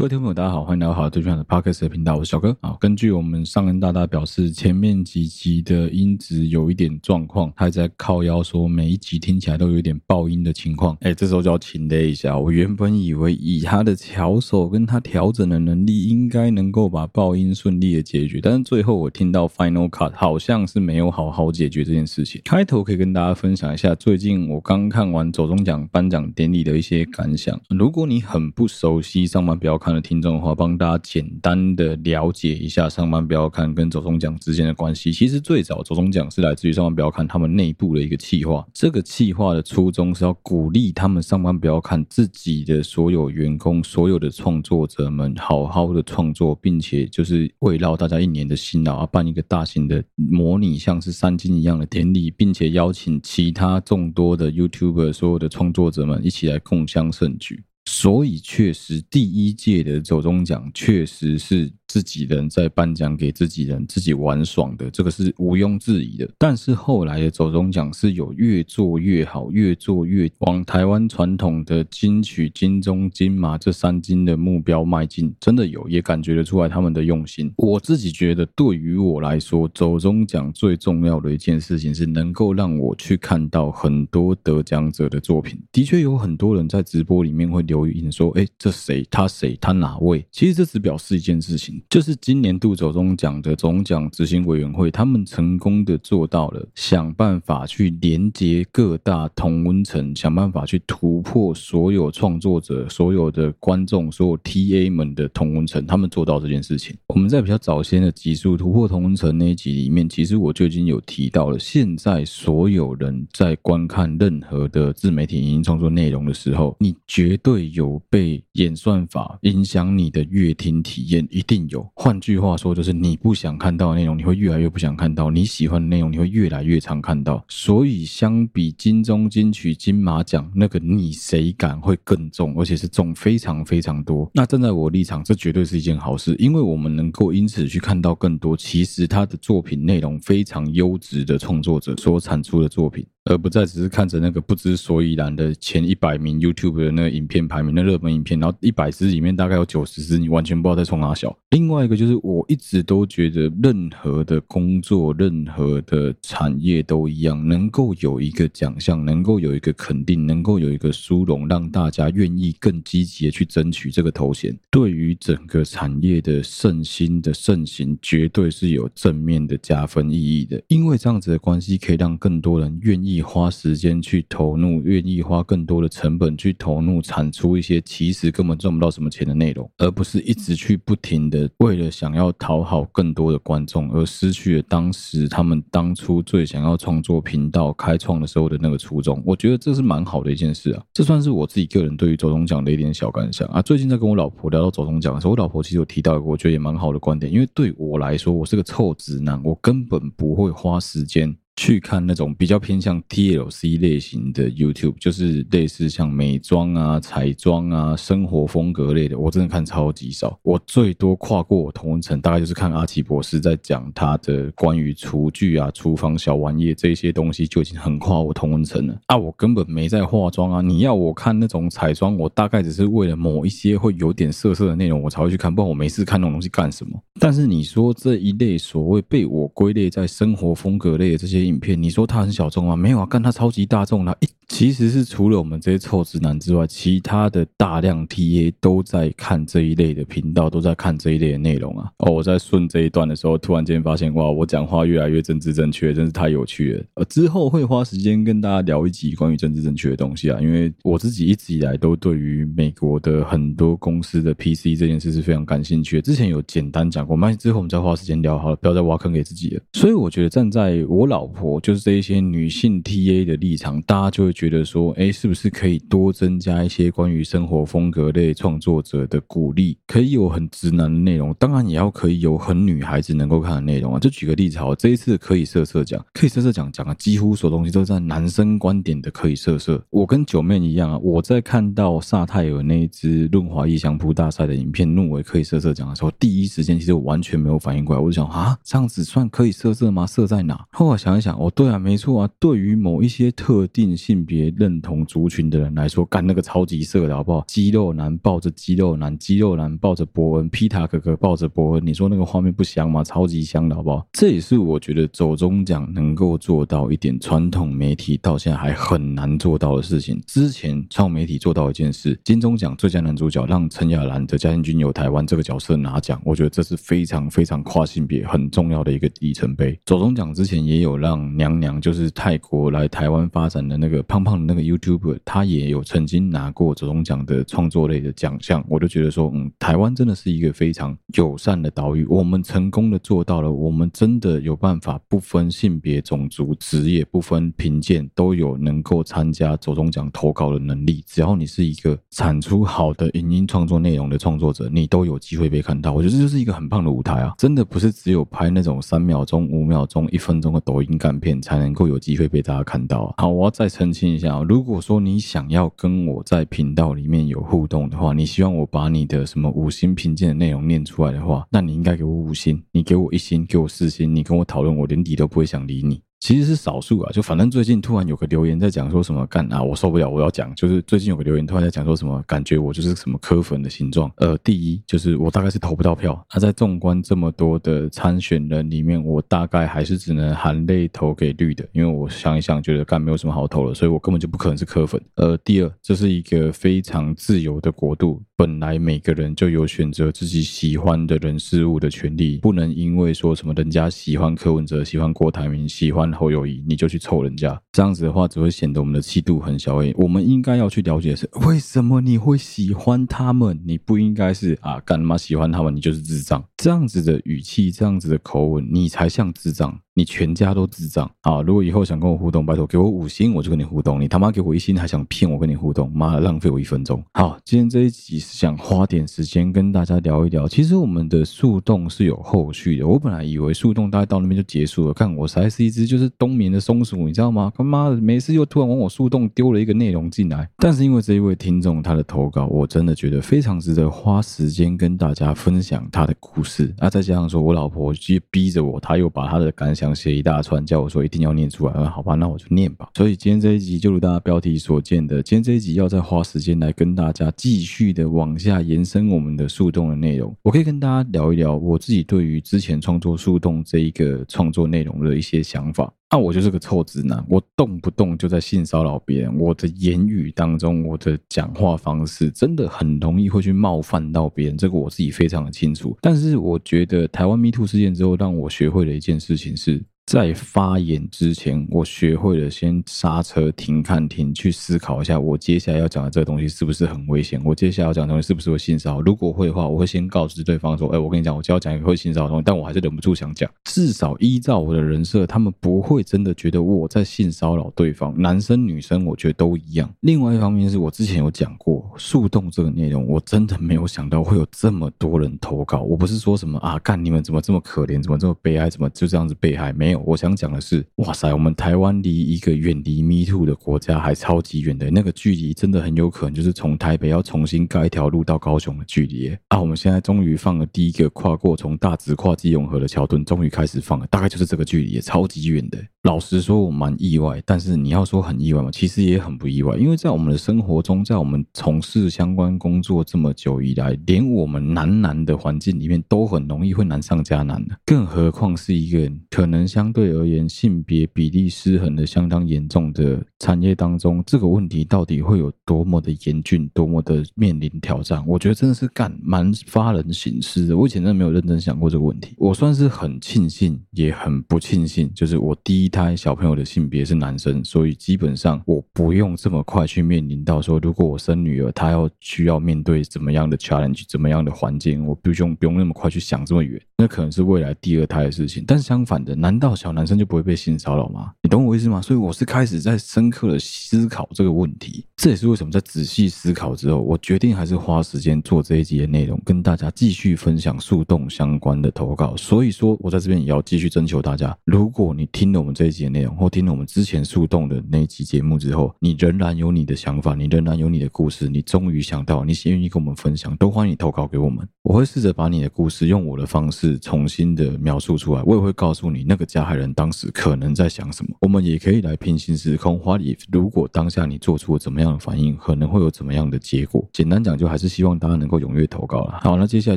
[0.00, 2.56] 各位听众朋友，大家好，欢迎来到好最炫的 Podcast 的频道，我是小哥。
[2.62, 10.96] 好，根据我们上恩大大表示，前面几集的音质有一点状况，他还在靠腰说每一集听起来都有点爆音的情况。
[11.02, 12.38] 哎，这时候就要请了一下。
[12.38, 22.40] 我原本以为以他的巧手跟他调整的能力，应该能够把爆音顺利的解决，但是最后我听到 Final Cut 好像是没有好好解决这件事情。
[22.46, 27.60] 开头可以跟大家分享一下，最近我刚看完走中奖颁奖典礼的一些感想。
[27.68, 35.12] 如果你很不熟悉上班不要看的听众的话，帮大家简单的了解一下上班不要看跟走钟奖之间的关系。
[35.12, 57.62] 其实最早走钟奖是来自于上班不要看他们内部的一个企划，这个企划的初衷是要鼓励他们上班不要看自己的所有员工、所有的创作者们好好的创作，并且就是围绕大家一年的辛劳，而办一个大型的模拟像是三金一样的典礼，并且邀请其他众多的 YouTuber 所有的创作者们一起来共襄盛举。
[57.92, 61.72] 所以，确实，第一届的走钟奖确实是。
[61.90, 66.30] 自己人在颁奖给自己人，自己玩爽的，这个是毋庸置疑的。
[66.38, 77.52] 但是后来的走中奖是有越做越好，越做越往台湾传统的金曲、金钟、金马这三金的目标迈进，真的有，也感觉得出来他们的用心。
[77.56, 85.60] 我自己觉得，对于我来说，走中奖最重要的一件事情是能够让我去看到很多得奖者的作品。
[85.72, 89.04] 的确有很多人在直播里面会留言说：“哎，这谁？
[89.10, 89.58] 他谁？
[89.60, 91.79] 他哪位？”其实这只表示一件事情。
[91.88, 106.96] 就是今年度走中奖的总奖执行委员会，他们成功的做到了想办法去连接各大同温层，想办法去突破所有创作者、所有的观众、所有 TA 们的同温层，他们做到这件事情。
[107.06, 121.60] 我们在比较早先的集数突破同温层那一集里面，其实我就已经有提到了，现在所有人在观看任何的自媒体影音创作内容的时候，你绝对有被演算法影响你的阅听体验，一定。
[121.70, 127.42] 有，换句话说，就是你不想看到的内容，你会越来越不想看到；你喜欢的内容，你会越来越常看到。
[127.48, 134.30] 所以，相比金钟、金曲、金马奖，那个你谁感会更重，而且是重非常非常多。
[134.34, 143.06] 那站在我立场，这绝对是一件好事，因为我们能够因此去看到更多其实他的作品内容非常优质的创作者所产出的作品。
[143.24, 151.36] 而不再只是看着那个不知所以然的前一百名 YouTube 的那个影片排名，那热门影片，然后一百支里面大概有九十支你完全不知道在冲哪小。
[151.50, 170.62] 另外一个就是，我一直都觉得，任何的工作、任何的产业都一样，能够有一个奖项，能够有一个肯定，能够有一个殊荣，让大家愿意更积极的去争取这个头衔，对于整个产业的盛行的盛行，绝对是有正面的加分意义的。
[170.68, 173.09] 因为这样子的关系，可以让更多人愿意。
[173.10, 189.22] 意花时间去投入，愿意花更多的成本去投入，产出一些其实根本赚不到什么钱的内容，而不是一直去不停的为了想要讨好更多的观众，而失去了当时他们当初最想要创作频道开创的时候的那个初衷。
[189.26, 193.60] 我觉得这是蛮好的一件事啊，这算是我自己个人对于走钟奖的一点小感想啊。
[193.60, 201.34] 最近在跟我老婆聊到走钟奖的时候，我老婆其实有提到一个我觉得也蛮好的观点，因为对我来说，我是个臭直男，我根本不会花时间。
[201.60, 210.40] 去看那种比较偏向 TLC 类型的 YouTube，就是类似像美妆啊、彩妆啊、生活风格类的，我真的看超级少。
[210.42, 218.98] 我最多跨过我同温层，大概就是看阿奇博士在讲他的关于厨具啊、厨房小玩意这些东西，就已经很跨我同温层了。
[219.08, 220.62] 啊，我根本没在化妆啊！
[220.62, 226.98] 你要我看那种彩妆，我大概只是为了某一些会有点色色的内容，我才会去看，不然我没事看那种东西干什么？
[227.20, 231.49] 但是你说这一类所谓被我归类在生活风格类的这些。
[231.50, 232.74] 影片，你说它很小众吗？
[232.74, 234.16] 没有啊，干它超级大众的。
[234.48, 241.88] 其实是除了我们这些臭直男之外，其他的大量 TA 都在看这一类的频道，都在看这一类的内容啊。
[241.98, 246.84] 哦，我在顺这一段的时候，突然间发现，哇，我讲话越来越政治正确，真是太有趣了。
[246.94, 256.02] 呃，之后会花时间跟大家聊一集关于政治正确的东西啊，因为我自己一直以来都对于美国的很多公司的 PC 这件事是非常感兴趣的。
[256.02, 259.62] 之前有简单讲过，那之后我们再花时间聊好了，不要再挖坑给自己了。
[259.74, 269.78] 所以我觉得站在我老婆就是这一些女性 TA 的立场，大家就会觉得说，哎，是不是可以多增加一些关于生活风格类创作者的鼓励？
[269.86, 273.98] 可以有很直男的内容，当然也要可以有很女孩子能够看的内容啊。
[273.98, 279.82] 就举个例子好，这一次可以色色奖，可以色色奖讲啊几乎所有东西都在男生观点的可以色色。
[279.90, 290.06] 我跟九妹一样啊，我在看到萨泰尔那一支润滑液香扑大赛的影片入围可以色色奖的时候，第一时间其实我完全没有反应过来，我就想啊，这样子算可以色色吗？
[290.06, 290.66] 色在哪？
[290.72, 297.44] 后来想想，哦，对啊，没错啊，对于某一些特定性别认同族群的人来说，干那个超级色的好不好？
[297.46, 303.02] 肌肉男抱着肌肉男，肌肉男抱着伯恩，皮塔哥哥抱着伯恩，你说那个画面不香吗？
[303.02, 304.06] 超级香的好不好？
[304.12, 310.20] 这也是我觉得走中奖能够做到一点传统媒体到现在还很难做到的事情。
[310.26, 319.78] 之前传统媒体做到一件事，金钟奖最佳男主角让陈亚兰的《家庭军有台湾》这个角色拿奖，我觉得这是非常非常跨性别很重要的一个里程碑。
[319.86, 328.64] 走中奖之前也有让让娘娘，就是泰国来台湾发展的那个胖胖的那个 YouTuber，他也有曾经拿过走钟奖的创作类的奖项。
[328.68, 341.02] 我就觉得说，嗯，台湾真的是一个非常友善的岛屿，我们成功的做到了，我们真的有办法不分性别、种族、职业，不分贫贱，都有能够参加走钟奖投稿的能力。
[341.08, 345.92] 只要你是一个产出好的影音创作内容的创作者，你都有机会被看到。
[345.92, 347.34] 我觉得这就是一个很棒的舞台啊！
[347.36, 353.14] 真的不是只有拍那种三秒钟、五秒钟、一分钟的抖音干片才能够有机会被大家看到啊。
[353.16, 366.02] 好，我要再澄清一下，如果说你想要跟我在频道里面有互动的话，你希望我把你的什么五星评鉴的内容念出来的话，那你应该给我五星，你给我一星，给我四星，你跟我讨论，我连理都不会想理你。
[366.20, 374.12] 其实是少数啊，就反正最近突然有个留言在讲说什么干啊，我受不了，我要讲，就是最近有个留言突然在讲说什么，感觉我就是什么磕粉的形状。
[374.16, 385.00] 呃，第一就是我大概是投不到票，那在纵观这么多的参选人里面，我大概还是只能含泪投给绿的，因为我想一想觉得干没有什么好投了，所以我根本就不可能是磕粉。
[385.14, 396.10] 呃，第二，这是一个非常自由的国度，本来每个人就有选择自己喜欢的人事物的权利，不能因为说什么人家喜欢柯文哲，喜欢郭台铭，喜欢。
[396.10, 399.76] 侯友宜，你就去凑人家，这样子的话只会显得我们的气度很小。
[399.76, 403.60] 诶，我们应该要去了解的是为什么你会喜欢他们？
[403.66, 405.76] 你不应该是啊，干嘛喜欢他们？
[405.76, 406.42] 你就是智障。
[406.56, 409.78] 这样子的语气，这样子的口吻，你才像智障。
[409.94, 411.42] 你全家都智障啊！
[411.42, 414.00] 如果以后想跟我互动，拜托给我五星，我就跟你互动。
[414.00, 415.90] 你他妈给我一星，还想骗我跟你互动？
[415.92, 417.02] 妈的，浪费我一分钟。
[417.12, 420.46] 好，今天这一集是想花点时间跟大家聊一聊。
[420.46, 422.86] 其实我们的树洞是有后续的。
[422.86, 427.52] 我本来以为树洞大概到那边就结束了，看我才是一只就是冬眠的松鼠，你知道吗？
[427.56, 430.48] 他妈的，每次又突然往我树洞丢了一个内容进来。
[430.58, 436.72] 但是因为这一位听众他的投稿，我真的觉得非常值得花时间跟大家分享他的故事。
[436.78, 439.89] 啊，再加上说我老婆其实逼着我，他又把他的感想。
[439.94, 441.72] 写一大串，叫我说一定要念出来。
[441.76, 442.88] 嗯，好吧，那我就念吧。
[442.96, 450.34] 所以今天这一集就如大家标题所见的，今天这一集要再花时间来跟大家继续的往下延伸我们的树洞的内容。
[450.42, 455.92] 我可以跟大家聊一聊我自己对于之前创作树洞这一个创作内容的一些想法。
[456.12, 459.38] 那我就是个臭直男，我动不动就在性骚扰别人。
[459.38, 465.96] 我的言语当中，我的讲话方式真的很容易会去冒犯到别人，这个我自己非常的清楚。
[466.00, 469.82] 但是我觉得台湾 MeToo 事件之后，让我学会了一件事情是。
[470.06, 477.40] 在发言之前，我学会了先刹车、停、看、停，去思考一下，我接下来要讲的这个东西是不是很危险？
[477.44, 479.00] 我接下来要讲的东西是不是会性骚扰？
[479.02, 488.12] 如果会的话，我会先告知对方说：“哎，我跟你讲，我就要讲一个会性骚扰的东西。”但我还是忍不住想讲，至少依照我的人设，他们不会真的觉得我在性骚扰对方。
[488.20, 489.88] 男生女生，我觉得都一样。
[490.00, 495.82] 另外一方面是我之前有讲过树洞这个内容，我真的没有想到会有这么多人投稿。
[495.82, 499.72] 我不是说什么啊，干你们怎么这么可怜，怎么这么悲哀，怎么就这样子被害？
[499.72, 509.36] 没我想讲的是，哇塞，我们台湾离一个远离 Me Too 的国家还超级远的，那个距离真的很有可能就是从台北要重新盖一条路到高雄的距离。
[509.48, 515.78] 啊，我们现在终于放了第一个跨过从大直跨基隆河的桥墩，终于开始放了，大概就是这个距离，超级远的。
[516.04, 538.26] 老实说，我蛮意外，但是你要说很意外嘛，其实也很不意外，因为在我们的生活中，在我们从事相关工作这么久以来，连我们男男的环境里面都很容易会难上加难的，更何况是一个可能相对而言性别比例失衡的相当严重的产业当中，这个问题到底会有多么的严峻，多么的面临挑战？
[538.26, 540.74] 我觉得真的是干蛮发人省思的。
[540.74, 542.34] 我以前真的没有认真想过这个问题。
[542.38, 556.80] 我算是很庆幸，也很不庆幸，就是我第一胎小朋友的性别是男生，所以基本上我不用这么快去面临到说，如果我生女儿，她要需要面对怎么样的 challenge，怎么样的环境，我不用不用那么快去想这么远。
[556.96, 558.62] 那可能是未来第二胎的事情。
[558.66, 561.32] 但相反的，难道小男生就不会被性骚扰吗？
[561.42, 562.00] 你懂我意思吗？
[562.00, 565.04] 所以我是开始在深刻的思考这个问题。
[565.16, 572.36] 这也是为什么在仔细思考之后，我决定还是花时间做这一集的内容，跟大家继续分享树洞相关的投稿。
[572.36, 584.68] 所以说，我在这边也要继续征求大家，如果你听了我们这一集的内容，或听了我们之前树洞的那一集节目之后，你仍然有你的想法，你仍然有你的故事，你终于想到，你愿意跟我们分享，都欢迎你投稿给我们。
[584.82, 591.34] 我会试着把你的故事用我的方式重新的描述出来，我也会告诉你那个加害人当时可能在想什么。
[591.40, 597.08] 我们也可以来平行时空，What if，如果当下你做出了怎么样的反应，可能会有怎么样的结果？
[597.10, 599.38] 简单讲，就还是希望大家能够踊跃投稿了。
[599.40, 599.96] 好，那接下来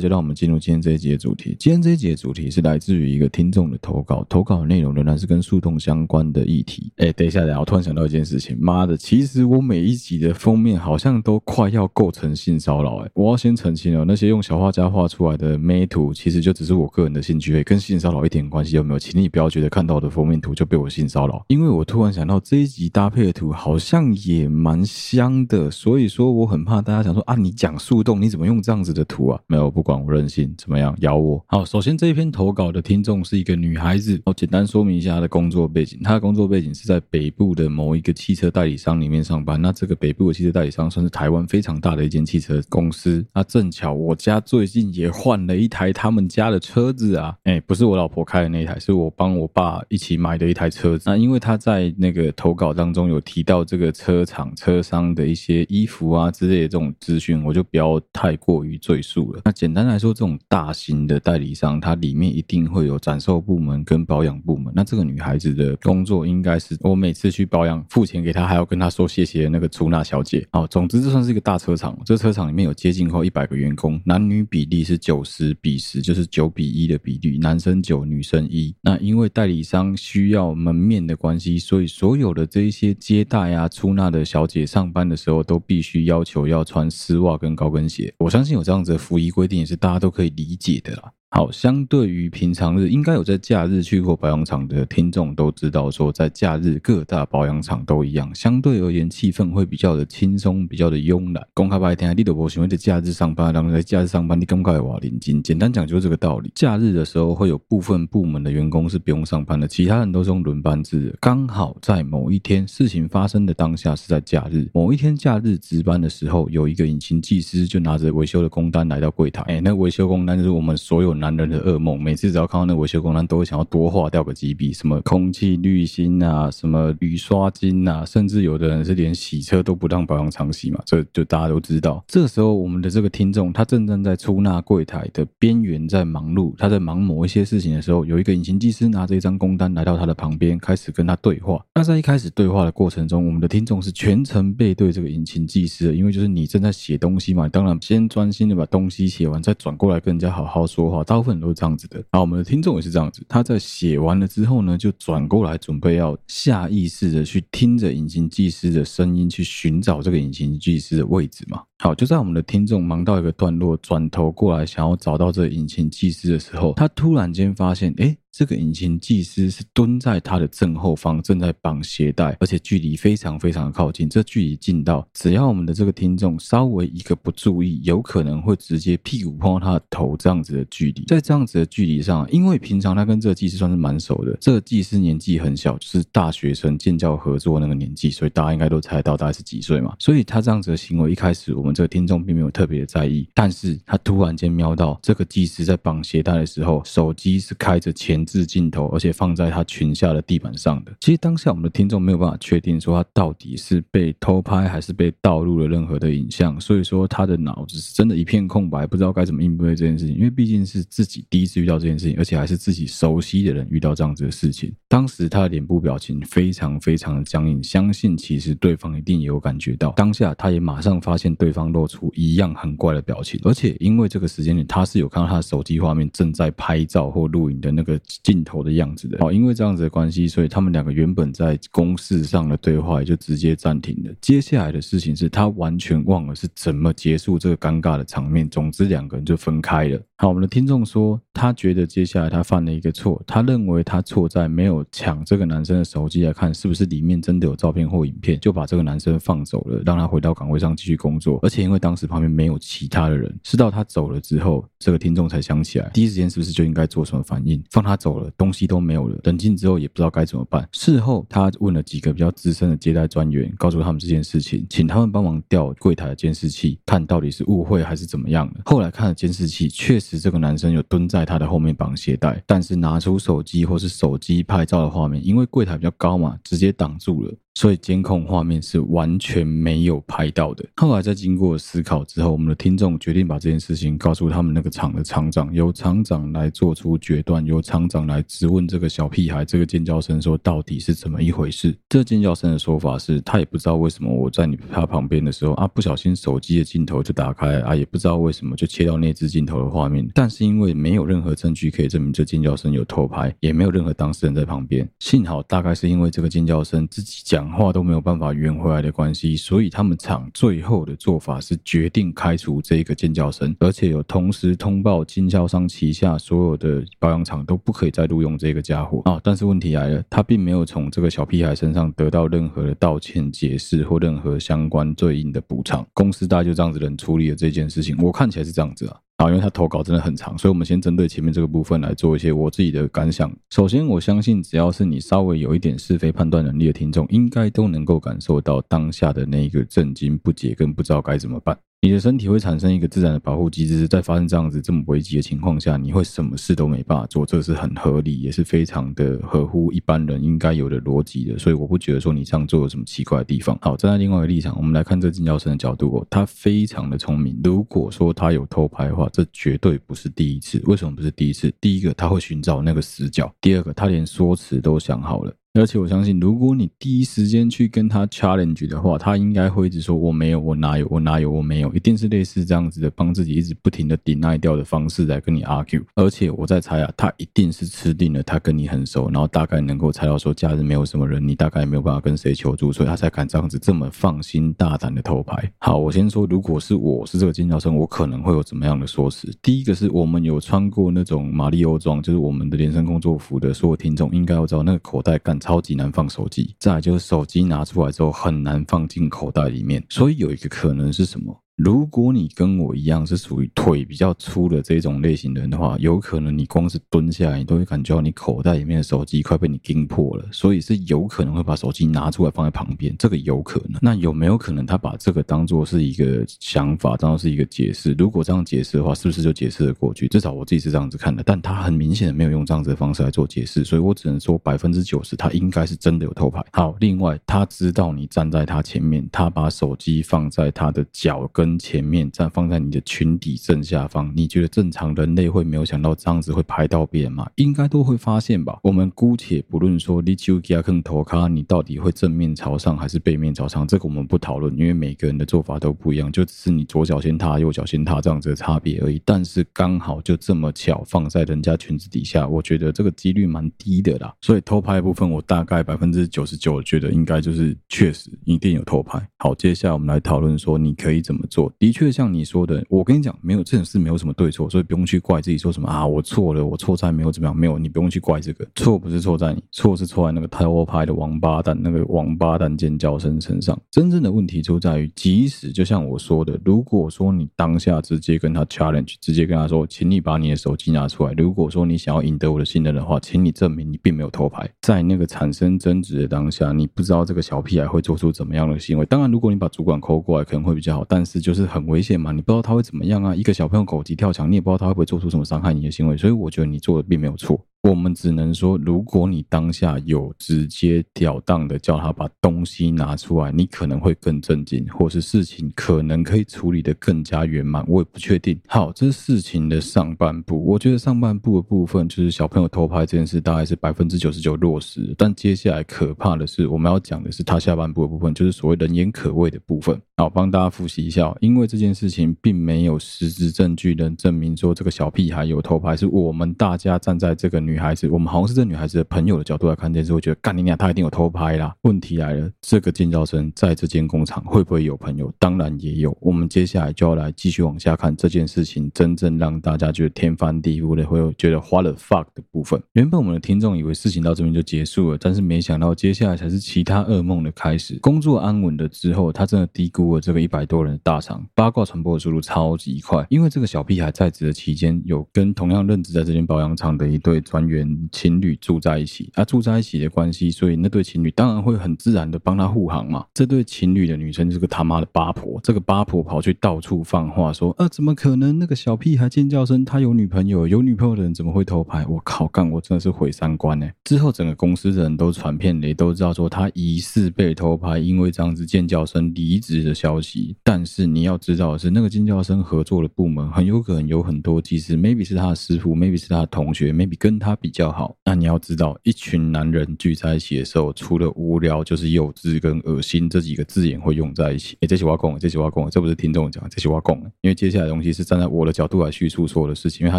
[0.00, 1.54] 就让我们进入今天这一集的主题。
[1.58, 6.92] 今天这一集的主题是来自于一个听众的投稿，投稿的内容仍然是跟树洞相关的议题。
[6.96, 12.96] 哎，等一下，等一下，我突然想到一件事情，妈的，其实我每一集的封面好像都快要构成性骚扰。
[12.98, 18.98] 哎，我要先澄清哦，那些用小画家画出来的美图，其实就只是我个人的兴趣，跟性骚扰一点关系都没有。
[18.98, 29.40] 请你不要觉得看到我的封面图就被我性骚扰，因为我突然想到这一集搭配的图好像也蛮香的，所以说我很怕大家想说啊，你讲树洞，你怎么用这样子的图啊？
[29.46, 31.42] 没有，不管我任性，怎么样，咬我。
[31.48, 36.00] 好，首先这一篇投稿的听众是一个女孩子，我简单说明一下她的工作背景。
[36.02, 39.60] 他的工作背景是在北部的某一个汽车代理商里面上班。
[39.60, 43.24] 那这个北部的汽车代理商算是台湾非常大的一间汽车公司。
[43.34, 51.04] 那正巧我家最近也换了一台他们家的车子啊，哎，不是我老婆开的那一台，是我帮我爸一起买的一台车子。
[51.06, 59.40] 那因为他在那个投稿当中有提到这个车厂车商的一些衣服啊之类的这种资讯，我就不要太过于赘述了。
[59.44, 64.72] 那简单来说，这种大型的代理商，它里面一定会有展售部门跟保养部门。
[64.76, 70.46] 那这个女孩子的工作应该是我每次去保养付钱给他，还要跟他说谢谢那个出纳小姐。
[70.52, 71.96] 哦，总之这算是一个大车厂。
[72.04, 78.74] 这车厂里面有接近快一百个员工，男女比例是九十比十，就是九比一的比例，男生九，女生一。
[78.82, 88.12] 那因为代理商需要门面的关系，所以所有的这一些接待啊、出纳的小姐上班的时候都必须要求要穿丝袜跟高跟鞋。
[88.18, 91.12] 我相信有这样子的服仪规定也是大家都可以理解的啦。
[91.36, 101.44] 好，相对于平常日，应该有在假日去过保养厂的听众都知道，说在假日各大保养厂都一样，相对而言气氛会比较的轻松，比较的慵懒。
[101.52, 105.42] 公开白天，你都不喜欢在假日上班，然后在假日上班，你更快哇领金。
[105.42, 106.52] 简单讲就是这个道理。
[106.54, 111.12] 假日的时候会有部分部门的员工是不用上班的，其他人都是用轮班制。
[111.20, 132.04] 刚好在某一天事情发生的当下是在假日，某一天假日值班的时候，有一个引擎技师就拿着维修的工单来到柜台，哎，那维修工单就是我们所有男人的噩梦，每次只要看到那维修工单，都会想要多划掉个几笔，什么空气滤芯啊，什么雨刷巾啊，甚至有的人是连洗车都不让保养厂洗嘛，这就大家都知道。
[132.06, 141.64] 这时候，我们的这个听众他正站在出纳柜台的边缘，在忙碌，他在忙某一些事情的时候，有一个引擎技师拿着一张工单来到他的旁边，开始跟他对话。
[141.74, 151.04] 那在一开始对话的过程中，我们的听众是全程背对这个引擎技师的，因为就是你正在写东西嘛，当然先专心的把东西写完，再转过来跟人家好好说话。
[151.14, 161.62] 大部分都是这样子的，好我们的听众也是这样子，他在写完了之后呢，就转过来准备要下意识的去听着隐形技师的声音，去寻找这个隐形技师的位置嘛。
[161.84, 168.16] 好，就在我们的听众忙到一个段落，转头过来想要找到这个引擎技师的时候，他突然间发现，诶。
[168.36, 174.08] 这个引擎技师是蹲在他的正后方，正在绑鞋带，而且距离非常非常靠近。
[174.08, 181.04] 这距离近到，只要我们的这个听众稍微一个不注意，有可能会直接屁股碰到他的头这样子的距离。
[181.04, 189.94] 在这样子的距离上，因为平常他跟这个技师算是蛮熟的，这个技师年纪很小，就是大学生建教合作那个年纪，所以大家应该都猜到大概是几岁嘛。
[190.00, 198.24] 所以他这样子的行为，一开始我们这个听众并没有特别的在意，但是他突然间瞄到这个技师在绑鞋带的时候，手机是开着前。
[198.24, 200.92] 置镜头，而且放在他裙下的地板上的。
[201.00, 210.16] 其实当下我们的听众没有办法确定说他到底是被偷拍还是被盗录了任何的影像，所以说他的脑子是真的一片空白，不知道该怎么应对这件事情。
[210.16, 214.72] 因为毕竟是自己第一次遇到这件事情，而且还是自己熟悉的人遇到这样子的事情。
[214.88, 219.90] 当时他的脸部表情非常非常的僵硬，相信其实对方一定也有感觉到。
[219.90, 227.94] 当下他也马上发现对方露出一样很怪的表情，而且因为这个时间点他是有看到他的手机画面正在拍照或录影的那个。
[228.22, 234.10] 镜头的样子的，好，因为这样子的关系，所以他们两个原本在公事上的对话也就直接暂停了。
[234.20, 240.00] 接下来的事情是他完全忘了是怎么结束这个尴尬的场面，总之两个人就分开了。
[240.16, 251.40] 好，我们的听众说，他觉得接下来他犯了一个错，他认为他错在没有抢这个男生的手机来看是不是里面真的有照片或影片，就把这个男生放走了，让他回到岗位上继续工作。
[251.42, 259.18] 而且因为当时旁边没有其他的人，是到他走了之后，这个听众才想起来，第一时间是不是就应该做什么反应，放他走了，东西都没有了。
[259.24, 260.66] 冷静之后也不知道该怎么办。
[260.72, 268.60] 事后他问了几个比较资深的接待专员，告诉他们这件事情，请他们帮忙调柜台的监视器，看到底是误会还是怎么样的。
[268.66, 277.34] 后来看了监视器，确实这个男生有蹲在他的后面绑鞋带，但是拿出手机或是手机拍照的画面，因为柜台比较高嘛，直接挡住了。
[277.54, 280.64] 所以监控画面是完全没有拍到的。
[280.76, 291.76] 后来在经过思考之后，我们的听众决定把这件事情告诉他们那个厂的厂长，由厂长来做出决断，由厂长来质问这个小屁孩，这个尖叫声说到底是怎么一回事？
[291.88, 304.88] 这尖叫声的说法是他也不知道为什么我在你他旁边的时候啊，不小心手机的镜头就打开啊，也不知道为什么就切到那只镜头的画面，但是因为没有任何证据可以证明这尖叫声有偷拍，也没有任何当事人在旁边。
[304.98, 319.20] 幸好大概是因为这个尖叫声自己讲讲话都没有办法圆回来的关系，所以他们厂最后的做法是决定开除这一个尖叫声，而且有同时通报经销商旗下所有的保养厂都不可以再录用这个家伙啊。
[319.22, 325.86] 但是问题来了，他并没有从这个小屁孩身上得到任何的道歉、解释或任何相关对应的补偿。
[325.92, 328.96] 公司大概就这样子冷处理了这件事情，我看起来是这样子啊。
[329.28, 333.34] 因为他投稿真的很长，所以我们先针对前面这个部分来做一些我自己的感想。
[333.50, 341.56] 首先，我相信只要是你稍微有一点是非判断能力的听众，应该都能够感受到当下的那一个震惊、不解跟不知道该怎么办。
[341.84, 351.38] 你的身体会产生一个自然的保护机制，在发生这样子这么危急的情况下，你会什么事都没办法做，这是很合理，也是非常的合乎一般人应该有的逻辑的。
[351.38, 353.58] 所以我不觉得说你这样做有什么奇怪的地方。
[353.60, 357.38] 好，站在另外一个立场，我们来看这尖叫声的角度哦，他非常的聪明。
[357.44, 360.62] 如果说他有偷拍的话，这绝对不是第一次。
[360.64, 361.52] 为什么不是第一次？
[361.60, 365.36] 第一个他会寻找那个死角，第二个他连说辞都想好了。
[365.56, 375.80] 而且我相信，如果你第一时间去跟他 challenge 的话，他应该会一直说“我没有，我哪有，我哪有，我没有”，一定是类似这样子的，帮自己一直不停的 deny 掉的方式来跟你 argue。
[375.94, 385.52] 而且我在猜啊，他一定是吃定了，他跟你很熟，然后大概能够猜到说假日没有什么人，你大概也没有办法跟谁求助，所以他才敢这样子这么放心大胆的偷拍。
[385.58, 389.32] 好，我先说，如果是我是这个尖叫声，我可能会有怎么样的说辞？
[389.40, 395.38] 第一个是我们有穿过那种马里欧装，就是我们的连身工作服的所有听众应该要知道，那个口袋干。
[395.44, 401.43] 超级难放手机，再就是手机拿出来之后很难放进口袋里面，所以有一个可能是什么？
[401.56, 413.78] 如果你跟我一样是属于腿比较粗的这种类型的人的话，有可能你光是蹲下来，你都会感觉到你口袋里面的手机快被你盯破了，所以是有可能会把手机拿出来放在旁边，这个有可能。
[413.80, 417.92] 那有没有可能他把这个当做是一个想法，当做是一个解释？
[417.96, 420.08] 如果这样解释的话，是不是就解释了过去？
[420.08, 426.44] 至少我自己是这样子看的，但他很明显的没有用这样子的方式来做解释，所以我只能说百分之九十他应该是真的有偷拍。
[426.50, 431.43] 好，另外他知道你站在他前面，他把手机放在他的脚跟。
[431.44, 437.28] 跟前面站放在你的裙底正下方，你觉得正常人类会没有想到这样子会拍到别人吗？
[437.34, 438.58] 应该都会发现吧。
[438.62, 448.98] 我们姑且不论说你手机更头卡，你到底会正面朝上还是背面朝上，这个我们不讨论，因为每个人的做法都不一样，就只是你左脚先踏，右脚先踏这样子的差别而已。
[449.04, 454.14] 但是刚好就这么巧放在人家裙子底下，我觉得这个几率蛮低的啦。
[454.22, 459.06] 所以偷拍部分，我大概百分之九十九觉得应该就是确实一定有偷拍。
[459.18, 461.52] 好，接下来我们来讨论说你可以怎么做。
[461.58, 473.60] 的确像你说的，我跟你讲，没有这种事，没有什么对错，所以不用去怪自己说什么啊，我错了，我错在没有怎么样，没有，你不用去怪这个错，不是错在你，错是错在那个偷拍的王八蛋，那个王八蛋尖叫声身上。
[473.72, 481.12] 真正的问题就在于，即使就像我说的，如果说你当下直接跟他 challenge，直接跟他说，请你把你的手机拿出来。
[481.14, 484.48] 如果说你想要赢得我的信任的话，请你证明你并没有偷拍。
[484.60, 488.86] 在那个产生争执的当下，你不知道这个小屁孩会做出怎么样的行为。
[488.86, 491.23] 当然，如果你把主管扣过来，可能会比较好，但是。
[491.24, 493.16] 就是很危险嘛，你不知道他会怎么样啊！
[493.16, 497.40] 一个小朋友狗急跳墙，你也不知道他会不会做出什么伤害你的行为，所以我觉得你做的并没有错。
[497.62, 507.64] 我们只能说，如果你当下有直接了当的叫他把东西拿出来，你可能会更震惊，或是事情可能可以处理得更加圆满。
[507.66, 508.38] 我也不确定。
[508.46, 514.94] 好，这是事情的上半部，我觉得上半部的部分就是小朋友偷拍这件事，大概是百分之九十九落实。
[514.98, 519.80] 但接下来可怕的是，我们要讲的是他下半部的部分，就是所谓人言可畏的部分。
[519.96, 527.54] 好，帮大家复习一下，因为这件事情并没有实质证据能证明说这个小屁孩有偷拍，是我们大家站在这个女。
[527.64, 531.54] 孩子，我们好像是这女孩子的朋友的角度来看这件事，会觉得干你娘，她一定有偷拍啦。
[531.62, 535.10] 问题来了，这个尖叫声在这间工厂会不会有朋友？
[535.18, 535.96] 当然也有。
[536.00, 542.60] 我们接下来就要来继续往下看这件事情，真正让大家觉得天翻地覆的，会有觉得花了 fuck 的部分。
[542.72, 547.78] 原本我们的听众以为事情到这边就结束了，但是没想到接下来才是其他噩梦的开始。
[547.80, 553.06] 工作安稳了之后，他真的低估我这个一百多人的大厂，八卦传播的速度超级快。
[553.08, 563.04] 因为这个小屁孩在职的期间，有跟同样任职在这间保养厂的一对专员情侣住在一起，啊，住在一起的关系，所以那对情侣当然会很自然的帮他护航嘛。
[563.14, 568.24] 这对情侣的女生就是个他妈的八婆，这个八婆跑去到处放话说，啊，怎么可能？
[568.38, 571.84] 那个小屁孩尖叫声，他有女朋友，有女朋友的人怎么会偷拍？
[571.86, 573.68] 我靠，干我真的是毁三观呢。
[573.84, 580.36] 之后整个公司的人都传遍了，都知道说他疑似被偷拍，因为这样子尖叫声离职的消息。
[580.42, 587.96] 但是你要知道的是，那个尖叫声合作的部门很有可能有很多技师，maybe 是他的师傅，maybe 是他的同学，maybe 跟他比较好。
[588.04, 594.56] 那你要知道，一群男人聚在一起的时候，除了无聊就是幼稚跟恶心这几个字眼会用在一起。
[594.60, 596.96] 哎，这句话讲，这句话讲，这不是听众讲，这句话讲。
[597.22, 599.98] 因为接下来的东西是站在我的角度来叙述所有的事情，因为他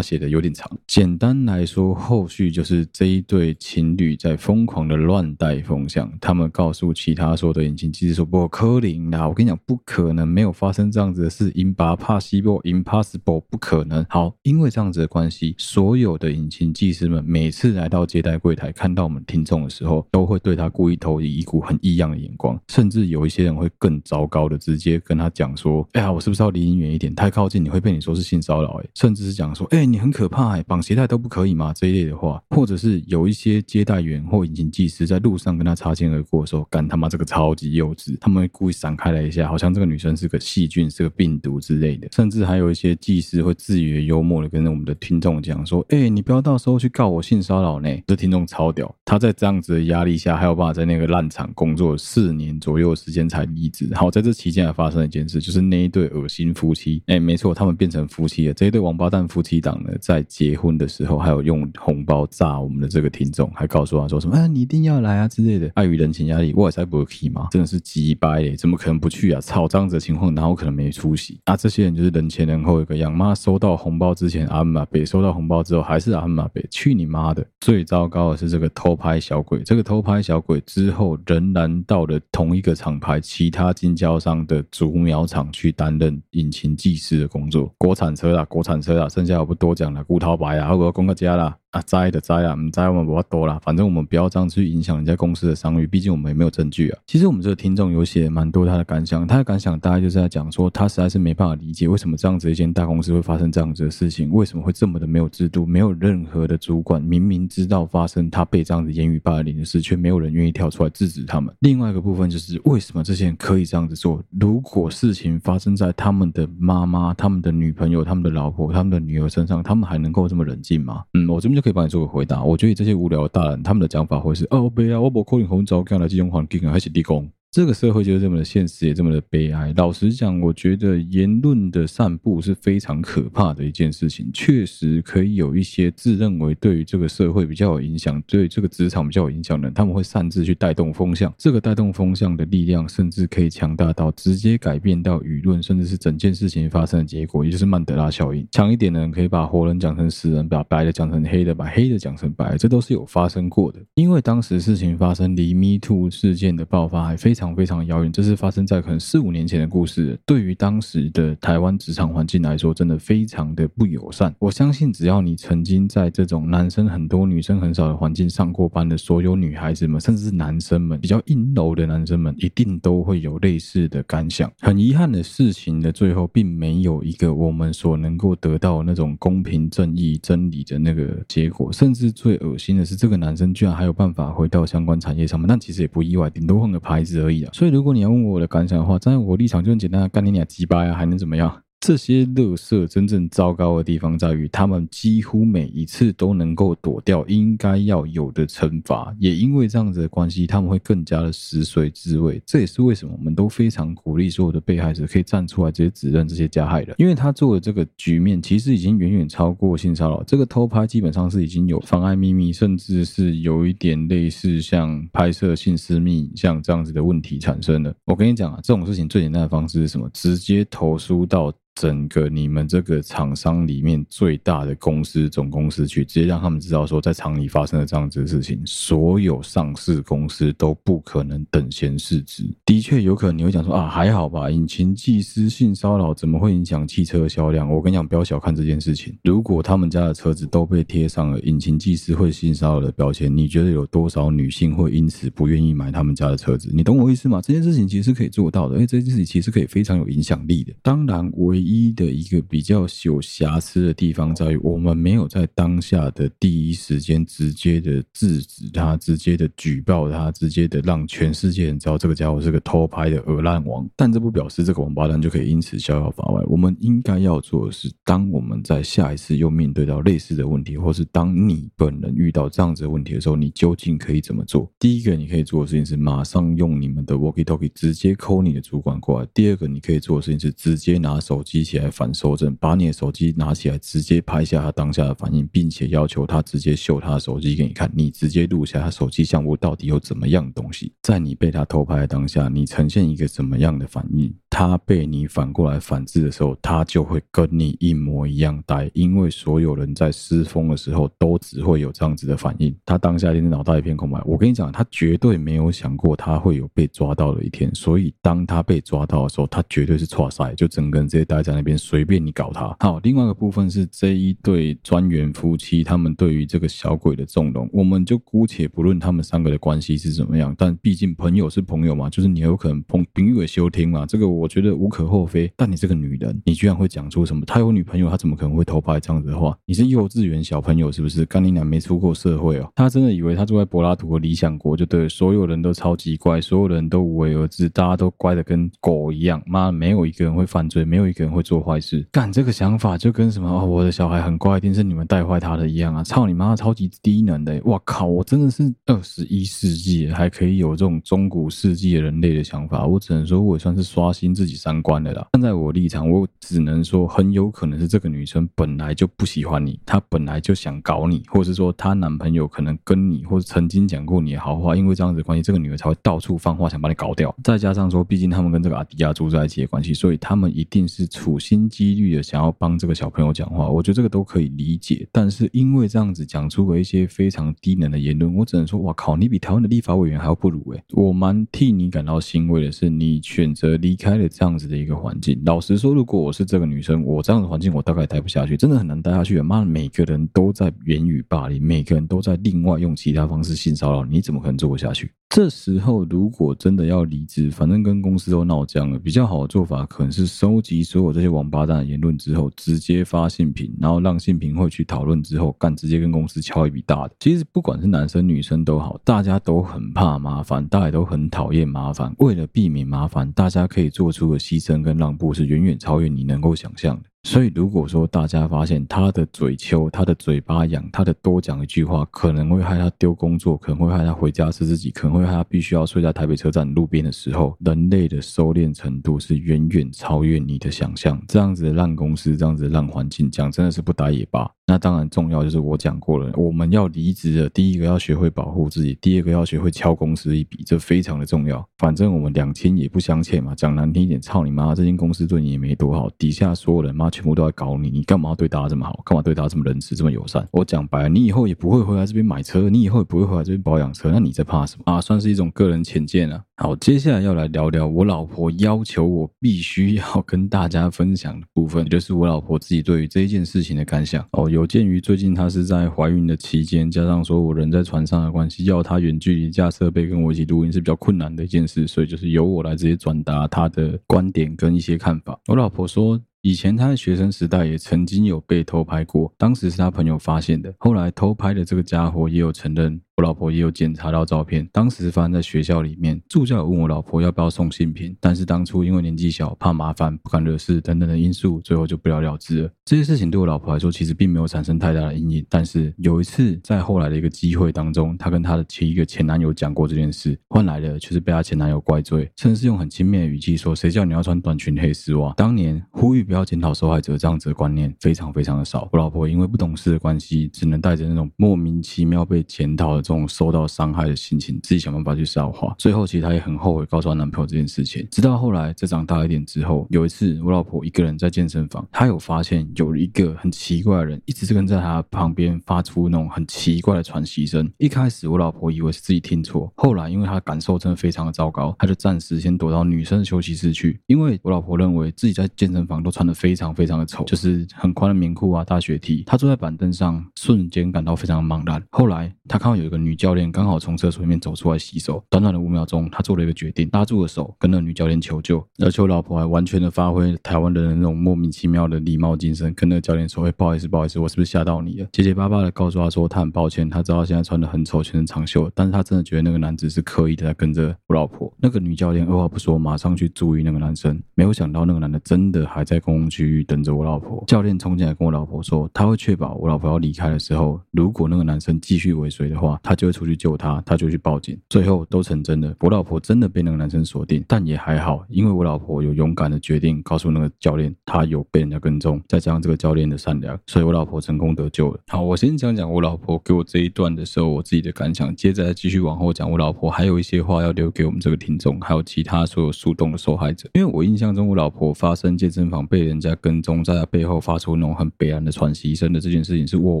[0.00, 0.70] 写的有点长。
[0.86, 27.12] 简单来说，后续就是这一对情侣在疯狂的乱带风向，他们告诉其他所有的眼睛技师说：“不柯林啊，我跟你讲，不可能，没有发生这样子的事，impossible，impossible，不可能。”好，因为这样子的关系，所有的引擎技师们每次来到接待柜台看到我们听众的时候，都会对他故意投以一股很异样的眼光，甚至有一些人会更糟糕的直接跟他讲说：“哎呀，我是不是要离你远一点？
[27.12, 42.06] 太靠近你会被你说是性骚扰。”哎，甚至是讲说：“哎，你很可怕，哎，绑鞋带都不可以吗？”这一类的话，或者是有一些接待员或引擎技师在路上跟他擦肩而过的时候，干他妈这个超级幼稚，他们会故意闪开了一下，好像这个女生是个细菌、是个病毒之类的。
[42.12, 53.88] 甚至还有一些技师会自以为幽默的跟我们的听众讲说：“哎，你不要到时候去告我性骚扰呢。”这听众超屌，他在这样子的压力下，还有办法在那个烂厂工作四年左右的时间才离职。
[53.94, 58.52] 好，在这期间还发生了一件事，就是那一对恶心夫妻，哎，没错，他们变成夫妻了。
[58.52, 69.40] 这一对王八蛋夫妻档呢，在结婚的时候还有用红包炸我们的这个听众，还告诉他说什么：“啊，你一定要来啊之类的。”碍于人情压力，我也才不会去嘛，真的是鸡掰耶，怎么可能不去啊？
[69.46, 71.56] 操，这样子情况然后可能没出息啊？
[71.56, 77.46] 这些人就是人前人后一个样，妈收到红包之前阿姆阿北，收到红包之后还是阿姆阿北，去你妈的！
[77.60, 91.56] 最糟糕的是这个偷拍小鬼，这个偷拍小鬼之后仍然到了同一个厂牌其他经销商的竹苗厂去担任引擎技师的工作，国产车啦，国产车啦，剩下我不多讲了，古陶白啊，我要公个家啦。
[91.72, 93.58] 啊，栽的栽啊，唔栽我们不要多啦。
[93.62, 96.98] 反正我们不要这样去影响人家公司的商誉，毕竟我们也没有证据啊。
[97.06, 111.54] 其实我们这个听众有写蛮多他的感想，他的感想大概就是在讲说，他实在是没办法理解为什么这样子一间大公司会发生这样子的事情，为什么会这么的没有制度，没有任何的主管，明明知道发生他被这样子言语霸凌的事，却没有人愿意跳出来制止他们。
[111.60, 114.22] 另外一个部分就是为什么这些人可以这样子做？
[114.40, 121.02] 如果事情发生在他们的妈妈、他们的女朋友、他们的老婆、他们的女儿身上，他们还能够这么冷静吗？
[121.14, 122.44] 嗯，我这边就可以帮你做个回答。
[122.44, 127.28] 我觉得这些无聊的大人，他们的讲法会是：哦，不要，我不可能红糟这样的这种环境啊，还是立功。
[127.56, 129.72] 这个社会就是这么的现实，也这么的悲哀。
[129.78, 134.28] 老实讲，我觉得言论的散布是非常可怕的一件事情。
[134.30, 141.32] 确实可以有一些自认为对于这个社会比较有影响，对这个职场比较有影响的人，他们会擅自去带动风向。
[141.38, 148.46] 这个带动风向的力量，甚至可以强大到直接改变到舆论，甚至是整件事情发生的结果，也就是曼德拉效应。
[148.50, 153.80] 强一点的人可以把活人讲成死人，把白的讲成黑的，把黑的讲成白，这都是有发生过的。
[153.94, 157.45] 因为当时事情发生，离 Me Too 事件的爆发还非常。
[157.54, 160.18] 非常遥远，这是发生在可能四五年前的故事。
[160.24, 164.34] 对于当时的台湾职场环境来说，真的非常的不友善。
[164.38, 174.50] 我相信，只要你曾经在这种男生很多、女生很少的环境上过班的所有女孩子们，甚至是男生们，比较阴柔的男生们，一定都会有类似的感想。
[174.60, 181.72] 很遗憾的事情的最后，并没有一个我们所能够得到那种公平正义、真理的那个结果。
[181.72, 187.44] 甚至最恶心的是，这个男生居然还有办法回到相关产业上面，但其实也不意外，顶多换个牌子而已。
[187.52, 191.62] 所以，如果你要问我的感想的话，站在我立场就很简单，干你俩鸡巴呀，还能怎么样？
[191.78, 202.42] 这些垃圾真正糟糕的地方在于，他们几乎每一次都能够躲掉应该要有的惩罚，也因为这样子的关系，他们会更加的食髓知味。
[202.44, 210.22] 这也是为什么我们都非常鼓励所有的被害者可以站出来直接指认这些加害人，因为他做的这个局面其实已经远远超过性骚扰。
[210.24, 217.94] 这个偷拍基本上是已经有妨碍秘密，甚至是有一点类似像拍摄性私密像这样子的问题产生了。
[218.06, 220.10] 我跟你讲啊，这种事情最简单的方式是什么？
[220.12, 221.52] 直接投诉到。
[221.76, 232.42] 整个你们这个厂商里面最大的公司总公司去，直接让他们知道说，在厂里发生了这样子的事情，所有上市公司都不可能等闲视之。
[232.64, 237.70] 的确有可能你会讲说啊，还好吧，引擎技师性骚扰怎么会影响汽车销量？
[237.70, 239.14] 我跟你讲，不要小看这件事情。
[239.22, 246.70] 如果他们家的车子都被贴上了引擎技师会性骚扰的标签，你觉得有多少女性会因此不愿意买他们家的车子？
[246.72, 247.42] 你懂我意思吗？
[247.42, 250.72] 这件事情其实是可以做到的，因为这件事情其实可以非常有影响力的。
[250.82, 263.88] 当然，唯一的一个比较有瑕疵的地方在于，我们没有在当下的第一时间直接的制止他，直接的举报他，直接的让全世界人知道这个家伙是个偷拍的鹅烂王。
[263.96, 266.42] 但这不表示这个王八蛋就可以因此逍遥法外。
[266.46, 274.70] 我们应该要做的是，当我们在下一次又面对到类似的问题，或是当你本人遇到这样子的问题的时候，你究竟可以怎么做？
[274.78, 279.28] 第一个，你可以做的事情是马上用你们的 walkie-talkie 直接扣你的主管过来。
[279.34, 287.90] 第二个，你可以做的事情是直接拿手机起来反收证，把你的手机拿起来，直接拍下他当下的反应，并且要求他直接秀他的手机给你看。
[287.94, 290.92] 你直接录下他手机相簿到底有怎么样的东西？
[291.02, 294.34] 在你被他偷拍的当下，你呈现一个怎么样的反应？
[294.58, 302.74] 他被你反过来反制的时候，他就会跟你一模一样呆，因为所有人在失风的时候都只会有这样子的反应。
[302.86, 304.18] 他当下一定脑袋一片空白。
[304.24, 307.70] 我跟你讲，他绝对没有想过他会有被抓到的一天。
[307.74, 312.74] 所以当他被抓到的时候，他绝对是挫赛，就整个人直接待在那边，随便你搞他。
[312.80, 325.52] 好，另外一个部分是这一对专员夫妻，他们对于这个小鬼的纵容，我们就姑且不论他们三个的关系是怎么样，但毕竟朋友是朋友嘛，就是你有可能朋朋友也休听嘛，这个我我觉得无可厚非。
[325.56, 327.44] 但你这个女人，你居然会讲出什么？
[327.44, 329.58] 他有女朋友，他怎么可能会偷拍这样子的话？
[329.66, 331.26] 你是幼稚园小朋友是不是？
[331.26, 332.70] 干你娘没出过社会哦。
[332.76, 339.42] 他真的以为他住在柏拉图的理想国就对，所有人都超级乖，所有人都无为而治，大家都乖的跟狗一样。
[339.46, 342.06] 妈，没有一个人会犯罪，没有一个人会做坏事。
[342.12, 346.04] 干这个想法就跟什么哦，我的小孩很乖，一定是你们带坏他的一样啊！
[346.04, 347.60] 操你妈，超级低能的！
[347.64, 355.26] 哇靠，我真的是二十一世纪还可以有这种中古世纪的人类的想法，我只能说我算是刷新自己三观的啦。
[355.32, 367.34] 站在我立场，我只能说很有可能是这个女生本来就不喜欢你，她本来就想搞你，或者是说她男朋友可能跟你或者曾经讲过你的好话，因为这样子关系，这个女的才会到处放话想把你搞掉。
[367.42, 373.68] 再加上说，毕竟他们跟这个阿迪亚住在一起的关系，所以他们一定是处心积虑的想要帮这个小朋友讲话。
[373.68, 385.40] 我觉得这个都可以理解，但是因为这样子讲出了一些非常低能的言论，我只能说，哇靠，你比台湾的立法委员还要不如诶、我蛮替你感到欣慰的是，你选择离开了这样子的一个环境。
[385.44, 389.40] 老实说，如果我是这个女生，我这样的环境我大概待不下去，真的很难待下去。
[389.40, 395.10] 妈的，每个人都在言语霸凌，每个人都在另外用其他方式性骚扰，你怎么可能做得下去？
[395.28, 407.14] 这时候如果真的要离职，反正跟公司都闹僵了，比较好的做法可能是收集所有这些王八蛋的言论之后，直接发信评，然后让信评会去讨论之后，干直接跟公司敲一笔大的。
[407.18, 412.14] 其实不管是男生女生都好，大家都很怕麻烦，大家都很讨厌麻烦。
[412.18, 417.08] 为了避免麻烦，大家可以做出的牺牲跟让步是远远超越你能够想象的。
[417.22, 431.20] 所以，如果说大家发现他的嘴丘，他的嘴巴痒，他的多讲一句话，可能会害他丢工作，可能会害他回家吃自己，可能会害他必须要睡在台北车站路边的时候，人类的收敛程度是远远超越你的想象。
[431.26, 434.48] 这样子的烂公司，这样子的烂环境，讲真的是不打也罢。
[434.68, 441.64] 那当然重要，就是我讲过了，我们要离职的，第一个要学会保护自己，第二个要学会敲公司一笔，这非常的重要。
[441.78, 449.00] 反正我们两清也不相欠嘛，讲难听一点，操你妈，这间公司对你也没多好，底下所有人妈全部都在搞你，你干嘛对大家这么好？
[449.06, 450.46] 干嘛对大家这么仁慈、这么友善？
[450.52, 455.00] 我讲白了，你以后也不会回来这边买车，你以后也不会回来这边保养车，那你在怕什么啊？
[455.00, 456.42] 算是一种个人浅见啊。
[456.58, 464.26] 好，接下来要来聊聊我老婆要求我必须要跟大家分享的部分，也就是我老婆自己对于这一件事情的感想。
[464.32, 475.38] 哦，有鉴于最近她是在怀孕的期间，加上说我人在船上的关系，要她远距离架设备跟我一起录音是比较困难的一件事，所以就是由我来直接转达她的观点跟一些看法。
[475.48, 483.00] 我老婆说，以前他的学生时代也曾经有被偷拍过，当时是他朋友发现的，后来偷拍的这个家伙也有承认。
[483.16, 486.20] 我老婆也有检查到照片，当时发生在学校里面。
[486.28, 492.70] 助教有问我老婆要不要送信品，但是当初因为年纪小，怕麻烦，不敢惹事等等的因素，最后就不了了之了。
[492.84, 495.46] 这些事情对我老婆来说，其实并没有产生太大的阴影。
[495.48, 508.86] 但是有一次，在后来的一个机会当中，她跟她的前一个前男友讲过这件事，换来的却是被她前男友怪罪，甚至是用很轻蔑的语气说：“谁叫你要穿短裙黑丝袜？”当年呼吁不要检讨受害者这样子的观念非常非常的少。
[508.92, 513.05] 我老婆因为不懂事的关系，只能带着那种莫名其妙被检讨的。
[513.08, 515.74] 种受到伤害的心情，自己想办法去消化。
[515.78, 518.06] 最后，其实她也很后悔告诉她男朋友这件事情。
[518.10, 527.70] 直到后来再长大一点之后，有一次我老婆一个人在健身房，她有发现有一个很奇怪的人一直是跟在她旁边，发出那种很奇怪的喘息声。
[527.78, 534.00] 一开始我老婆以为是自己听错，后来因为她感受真的非常的糟糕，她就暂时先躲到女生的休息室去。
[534.06, 539.22] 因为我老婆认为自己在健身房都穿的非常非常的丑，就是很宽的棉裤啊、大雪 T。
[539.24, 541.82] 她坐在板凳上，瞬间感到非常茫然。
[541.90, 567.42] 后来她看到有一个女教练刚好从厕所里面走出来洗手，短短的五秒钟，她做了一个决定，拉住了手，跟那个女教练求救，而且我老婆还完全的发挥台湾人的那种莫名其妙的礼貌精神，跟那个教练说：“哎，不好意思，不好意思，我是不是吓到你了？”结结巴巴的告诉他说：“他很抱歉，他知道现在穿的很丑，全身长袖，但是他真的觉得那个男子是刻意的在跟着我老婆。”那个女教练二话不说，马上去注意那个男生，没有想到那个男的真的还在公共区域等着我老婆。
[567.46, 585.00] 教练冲进来跟我老婆说：“他会确保我老婆要离开的时候，如果那个男生继续尾随的话，他就会出去救他，他就去报警。”最后都成真的，我老婆真的被那个男生锁定，但也还好，因为我老婆有勇敢的决定告诉那个教练，他有被人家跟踪，再加上这个教练的善良，所以我老婆成功得救了。
[585.08, 593.68] 好，我先讲讲我老婆给我这一段的时候我自己的感想，接着继续往后讲我老婆还有一些话要留给我们这个听众，还有其他所有树洞的受害者。
[593.74, 600.00] 因为我印象中我老婆发生健身房被人家跟踪，在她背后发出那种很悲哀的喘息声的这件事情，是我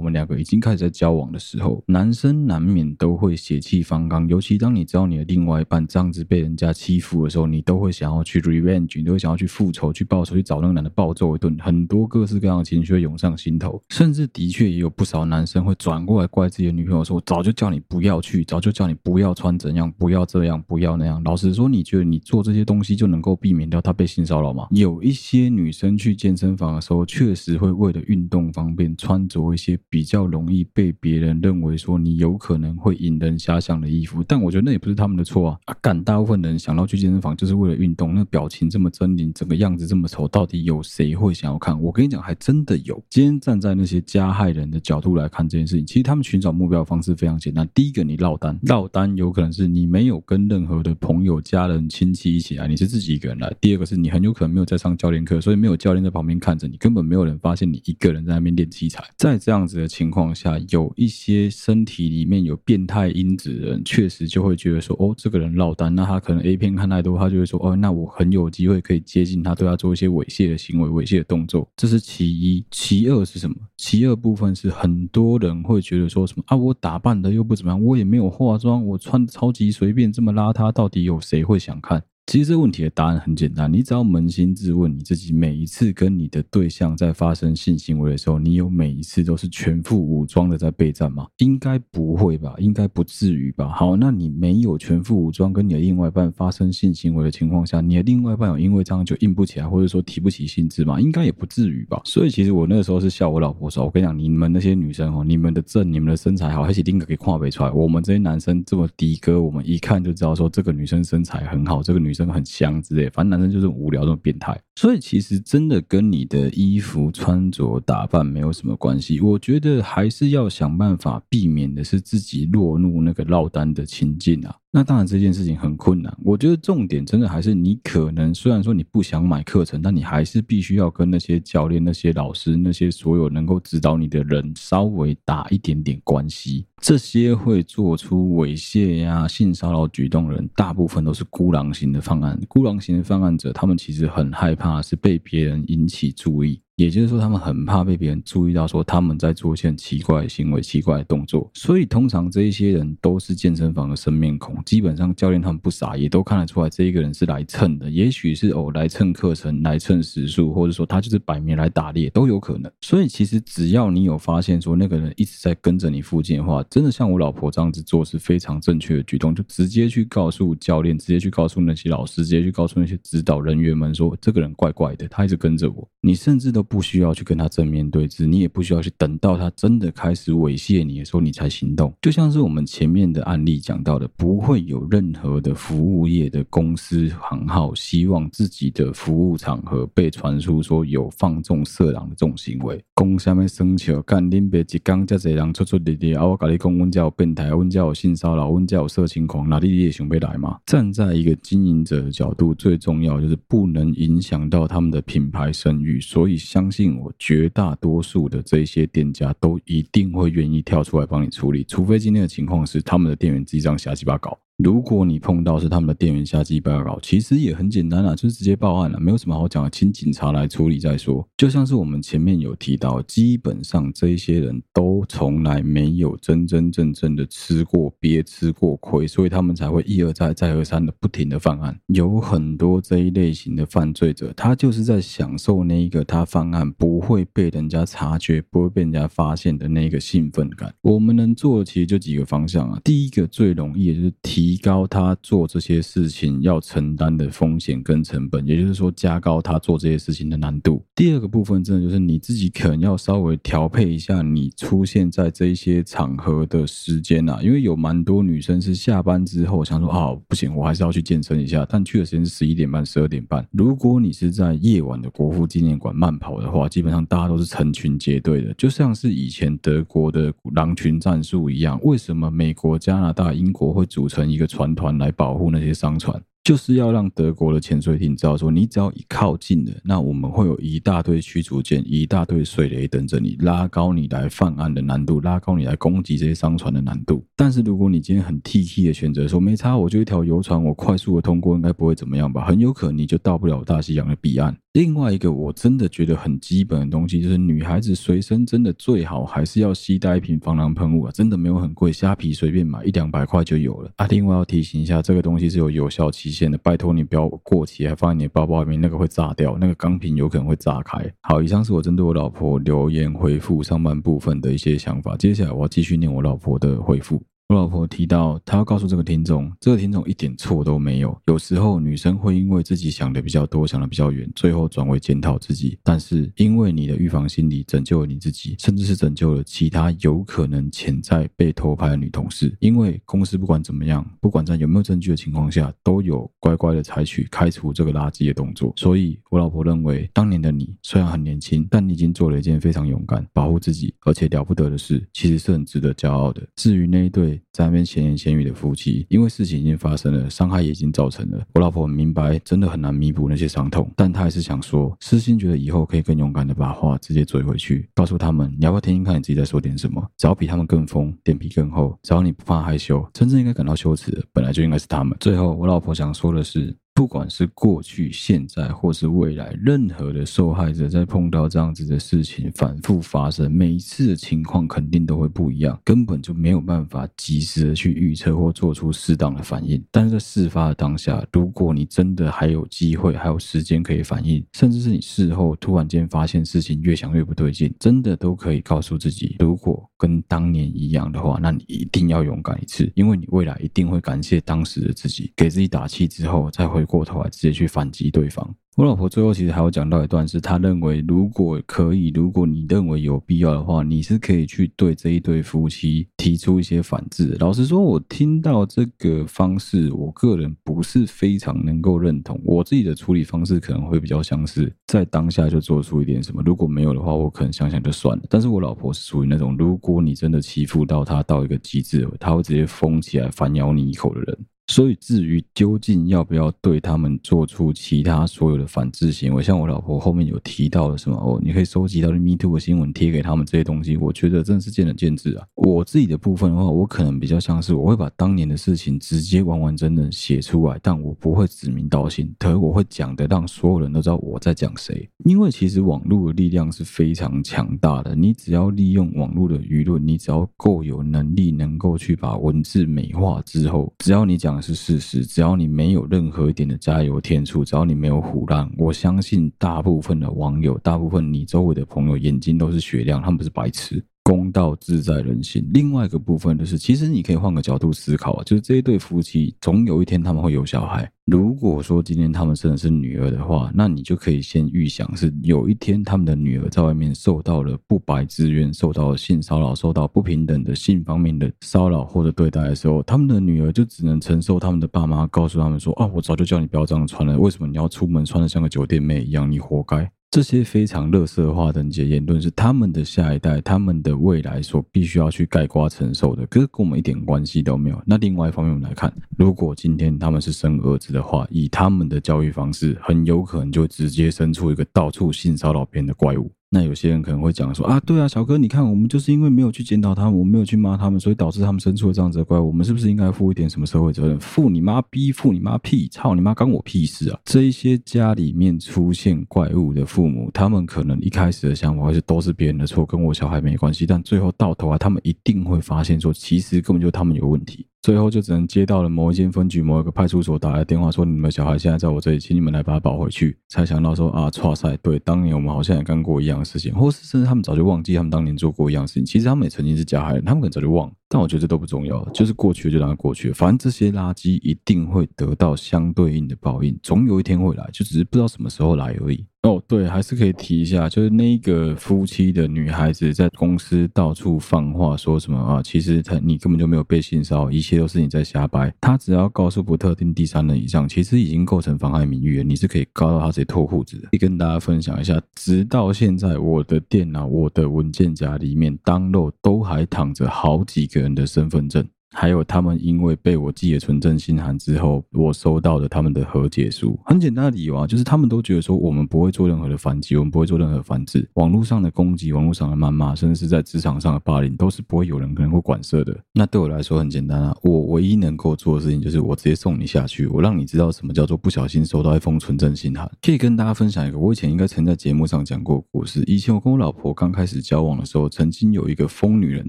[0.00, 24.66] 们两个已经开始在交往的时候，男生难免都会血气方刚，尤其当你知道你的另外一半这样子被人家欺负的时候，你都会想要去 revenge，你都会想要去复仇、去报仇、去找那个男的暴揍一顿，很多各式各样的情绪会涌上心头，甚至的确也有不少男生会转过来怪自己的女朋友说：“我早就叫你不要去，早就叫你不要穿怎样，不要这样，不要那样。”老实说，你觉得你做这些东西就能够避免掉他被性骚扰吗？
[24.70, 35.58] 有一些女生去健身房的时候，确实会为了运动方便，穿着一些比较容易被别人认为说你有可能会引人遐想的衣服，但我觉得那也不是他们的错啊！
[35.66, 41.80] 啊，干，大部分人想到去健身房就是为了运动，那表情这么狰狞，整个样子这么丑，到底有谁会想要看？
[41.80, 43.02] 我跟你讲，还真的有。
[43.10, 47.68] 今天站在那些加害人的角度来看这件事情，其实他们寻找目标的方式非常简单。
[47.74, 53.52] 第一个，你落单，落单有可能是你没有跟任何的朋友、家人、亲戚一起来，你是自己一个人来。
[53.60, 59.04] 第二个是你很有可能没有在上教练课，所以没有教练在旁边看着你，根本没有人发现你一个人在那边练器材。
[59.16, 71.68] 在这样子的情况下，有一些身体里面有变态因子的人，确实就会觉得说，哦，这个人落单，那他可能 A 片看太多，他就会说，哦，那我很有机会可以接近他，对他做一些猥亵的行为、猥亵的动作。
[71.76, 72.64] 这是其一。
[72.70, 73.56] 其二是什么？
[73.76, 82.02] 其二部分是很多人会觉得说什么啊，我打扮的又不怎么样，我也没有化妆，我穿的超级随便，这么邋遢，到底有谁会想看？
[82.26, 91.28] 其实这问题的答案很简单，你只要扪心自问你自己，每一次跟你的对象在发生性行为的时候，你有每一次都是全副武装的在备战吗？
[91.36, 93.68] 应该不会吧，应该不至于吧。
[93.68, 101.00] 好，那你没有全副武装跟你的另外一半发生性行为的情况下，你的另外一半有因为这样就硬不起来，或者说提不起兴致吗？
[101.00, 102.00] 应该也不至于吧。
[102.04, 107.70] 所以其实我那时候是笑我老婆说，我跟你讲，你们那些女生哦，你们的正，你们的身材好，还是另一个可以跨背出来。
[107.70, 119.20] 我们这些男生这么的哥，我们一看就知道说这个女生身材很好，这个女真的很香之类，反正男生就是无聊这种变态，所以其实真的跟你的衣服穿着打扮没有什么关系。
[119.20, 124.56] 我觉得还是要想办法避免的是自己落入那个落单的情境啊。
[124.76, 136.66] 那当然这件事情很困难，我觉得重点真的还是你可能虽然说你不想买课程，但你还是必须要跟那些教练、那些老师、那些所有能够指导你的人稍微打一点点关系。
[136.82, 142.38] 这些会做出猥亵呀、性骚扰举动的人，大部分都是孤狼型的犯案。
[142.46, 146.60] 孤狼型的犯案者，他们其实很害怕是被别人引起注意。
[146.76, 151.50] 也就是说，他们很怕被别人注意到，说他们在做一些奇怪的行为、奇怪的动作。
[151.54, 154.62] 所以，通常这一些人都是健身房的生面孔。
[154.62, 157.88] 基本上，教练他们不傻，也都看得出来，这一个人是来蹭的。
[157.88, 162.70] 也许是哦，来蹭课程、来蹭时数，或者说他就是摆明来打猎，都有可能。
[162.82, 175.88] 所以，其实只要你有发现说那个人一直在跟着你附近的话，真的像我老婆这样子做是非常正确的举动，就直接去告诉教练，直接去告诉那些老师，直接去告诉那些指导人员们说，这个人怪怪的，他一直跟着我。
[176.02, 176.65] 你甚至都。
[176.68, 181.92] 不需要去跟他正面对峙，你也不需要去等到他真的开始猥亵你的时候，你才行动。
[182.02, 192.82] 就像是我们前面的案例讲到的，不会有任何的服务业的公司行号希望自己的服务场合被传出说有放纵色狼的这种行为。
[192.94, 200.58] 公下面生气，干恁别一刚这人出出滴滴，啊，我跟你讲，阮家有变态，阮家有性骚扰，阮家有色情狂，哪里也想被来吗？
[200.66, 214.38] 站在一个经营者的角度，最重要就是不能影响到他们的品牌声誉，所以相信我，绝大多数的这些店家都一定会愿意跳出来帮你处理，除非今天的情况是他们的店员自己这样瞎鸡巴搞。
[214.56, 221.28] 如果你碰到是他们的店员瞎鸡巴搞，其实也很简单啊，就是直接报案了，没有什么好讲的，请警察来处理再说。
[221.36, 231.78] 就像是我们前面有提到，基本上这些人都从来没有真真正正的吃过鳖、吃过亏，所以他们才会一而再、再而三的不停的犯案。
[231.88, 240.74] 有很多这一类型的犯罪者，他就是在享受那一个他犯案不会被人家察觉、不会被人家发现的那个兴奋感。
[240.80, 244.45] 我们能做的其实就几个方向啊，第一个最容易的就是提。
[244.46, 250.84] 提高他做这些事情要承担的风险跟成本，也就是说，加高他做这些事情的难度。
[250.94, 263.44] 第二个部分，真的就是你自己可能要稍微调配一下你出现在这些场合的时间啊，因为有蛮多女生是下班之后想说啊，不行，我还是要去健身一下，但去的时间是十一点半、十二点半。
[263.50, 271.80] 如果你是在夜晚的国父纪念馆慢跑的话，基本上大家都是成群结队的，就像是以前德国的狼群战术一样。
[271.82, 287.26] 为什么美国、加拿大、英国会组成一个船团来保护那些商船，就是要让德国的潜水艇知道说，你只要一靠近了，那我们会有一大堆驱逐舰、一大堆水雷等着你，拉高你来犯案的难度，拉高你来攻击这些商船的难度。
[287.34, 292.44] 但是如果你今天很 T T 的选择说，没差，我就一条游船，我快速的通过，应该不会怎么样吧？
[292.44, 294.56] 很有可能你就到不了大西洋的彼岸。
[294.74, 304.06] 另外一个我真的觉得很基本的东西，就是女孩子随身真的最好还是要携带一瓶防狼喷雾啊，真的没有很贵，虾皮随便买一两百块就有了啊。
[304.06, 311.00] 另外要提醒一下，这个东西是有有效期限的，拜托你不要过期还放在你的包包里面，那个会炸掉，那个钢瓶有可能会炸开。
[311.22, 317.22] 好，以上是我针对我老婆留言回复上半部分的一些想法，接下来我要继续念我老婆的回复。
[317.48, 321.16] 我老婆提到，她要告诉这个听众，这个听众一点错都没有。
[321.26, 325.78] 有时候女生会因为自己想的比较多，想的比较远，最后转为检讨自己。
[325.84, 332.52] 但是因为你的预防心理，拯救了你自己，甚至是拯救了其他有可能潜在被偷拍的女同事。
[332.58, 338.72] 因为公司不管怎么样，不管在有没有证据的情况下，都有乖乖的采取开除这个垃圾的动作。
[338.74, 346.42] 所以我老婆认为，当年的你虽然很年轻，但你已经做了一件非常勇敢、保护自己，而且了不得的事，其实是很值得骄傲的。
[346.56, 347.35] 至于那一对。
[347.52, 351.44] 在那边闲言闲语的夫妻，因为事情已经发生了，伤害也已经造成了。
[351.54, 360.04] 我老婆很明白，真的很难弥补那些伤痛，但她还是想说，私心觉得以后可以更勇敢的把话直接追回去，告诉他们，你要不要听听看你自己在说点什么？
[360.16, 365.16] 只要比他们更疯，脸皮更厚，只要你不怕害羞，真正应该感到羞耻的，本来就应该是他们。
[365.20, 366.76] 最后，我老婆想说的是。
[366.96, 379.84] 不管是过去、现在，或是未来，任何的受害者在碰到这样子的事情反复发生，每一次的情况肯定都会不一样，根本就没有办法及时的去预测或做出适当的反应。
[379.90, 398.54] 但是在事发的当下，如果你真的还有机会、还有时间可以反应，甚至是你事后突然间发现事情越想越不对劲，真的都可以告诉自己，如果跟当年一样的话，那你一定要勇敢一次，因为你未来一定会感谢当时的自己，给自己打气之后再回过头来直接去反击对方。
[398.76, 407.34] 我老婆最后其实还有讲到一段，是她认为如果可以，如果你认为有必要的话，你是可以去对这一对夫妻提出一些反制。
[407.40, 412.38] 老实说，我听到这个方式，我个人不是非常能够认同。
[412.44, 418.24] 我自己的处理方式可能会比较像是在当下就做出一点什么，如果没有的话，我可能想想就算了。
[418.28, 424.38] 但是我老婆是属于那种，如果你真的欺负到她到一个极致，她会直接疯起来反咬你一口的人。
[424.68, 435.46] 所以，至于究竟要不要对他们做出其他所有的反制行为，像我老婆后面有提到的什么哦，你可以收集到的 Me Too 的新闻贴给他们这些东西，我觉得真的是见仁见智啊。
[435.54, 445.08] 我自己的部分的话，我可能比较像是我会把当年的事情直接完完整整写出来，但我不会指名道姓，可我会讲的让所有人都知道我在讲谁。
[445.24, 454.55] 因为其实网络的力量是非常强大的，你只要利用网络的舆论，你只要够有能力，能够去把文字美化之后，只要你讲。
[454.60, 464.04] 是事实，只要你没有任何一点的加油添醋，只要你没有胡乱，我相信大部分的网友，大部分你周围的朋友眼睛都是雪亮，他们不是白痴。
[464.26, 465.64] 公道自在人心。
[465.72, 471.08] 另外一个部分就是，其实你可以换个角度思考，就是这一对夫妻总有一天他们会有小孩。
[471.26, 489.50] 如果说今天他们生的是女儿的话，那你就可以先预想，是有一天他们的女儿在外面受到了不白之冤，受到性骚扰，受到不平等的性方面的骚扰或者对待的时候，他们的女儿就只能承受他们的爸妈告诉他们说：“啊，我早就叫你不要这样穿了，为什么你要出门穿得像个酒店妹一样？
[489.50, 498.02] 你活该。”这些非常垃圾化等级的言论是他们的下一代、他们的未来所必须要去盖瓜承受的，可是跟我们一点关系都没有。
[498.04, 506.52] 那另外一方面，我们来看，如果今天他们是生儿子的话，以他们的教育方式，很有可能就直接生出一个到处性骚扰别人的怪物。
[506.76, 512.66] 那有些人可能会讲说啊，对啊，小哥，你看我们就是因为没有去检讨他们，我们没有去骂他们，所以导致他们生出了这样子的怪物。
[512.66, 514.38] 我们是不是应该负一点什么社会责任？
[514.38, 517.40] 负你妈逼，负你妈屁，操你妈，关我屁事啊！
[517.46, 524.04] 这一些家里面出现怪物的父母，他们可能一开始的想法是都是别人的错，跟我小孩没关系。
[524.04, 527.86] 但最后到头来，他们一定会发现说，其实根本就他们有问题。
[528.06, 533.58] 最后就只能接到了某一间分局某一个派出所打来电话，说你们小孩现在在我这里，请你们来把他保回去。
[533.68, 539.24] 才想到说啊，错赛，对，当年我们好像也干过一样的事情，或是甚至他们早就忘记他们当年做过一样的事情。
[539.24, 541.14] 其实他们也曾经是加害人，他们可能早就忘了。
[541.28, 543.50] 但我觉得这都不重要，就是过去就让它过去。
[543.50, 549.44] 反正这些垃圾一定会得到相对应的报应，总有一天会来，就只是不知道什么时候来而已。
[549.66, 555.82] 哦，对，还是可以提一下，就是那个夫妻的女孩子在公司到处放话，说什么啊？
[555.82, 558.94] 其实她你根本就没有被性骚扰，一切都是你在瞎掰。
[559.00, 564.28] 她只要告诉不特定第三人以上，其实已经构成妨害名誉了，你是可以告到她直接脱裤子的。
[564.28, 572.06] 可以跟大家分享一下，直到现在，我的电脑、我的文件夹里面 download 都还躺着好几个人的身份证。
[572.38, 577.18] 还有他们因为被我寄了存证信函之后，我收到了他们的和解书。
[577.24, 581.48] 很简单的理由啊，就是他们都觉得说我们不会做任何的反击，我们不会做任何反制。
[581.54, 586.38] 网络上的攻击、网络上的谩骂，甚至是在职场上的霸凌，都是不会有人可能会管涉的。
[586.52, 593.26] 那对我来说很简单啊，我唯一能够做的事情就是我直接送你下去，我让你知道什么叫做不小心收到一封存证信函。
[593.40, 596.44] 可以跟大家分享一个，我以前应该曾在节目上讲过故事。
[596.46, 599.88] 以前我跟我老婆刚开始交往的时候，曾经有一个疯女人，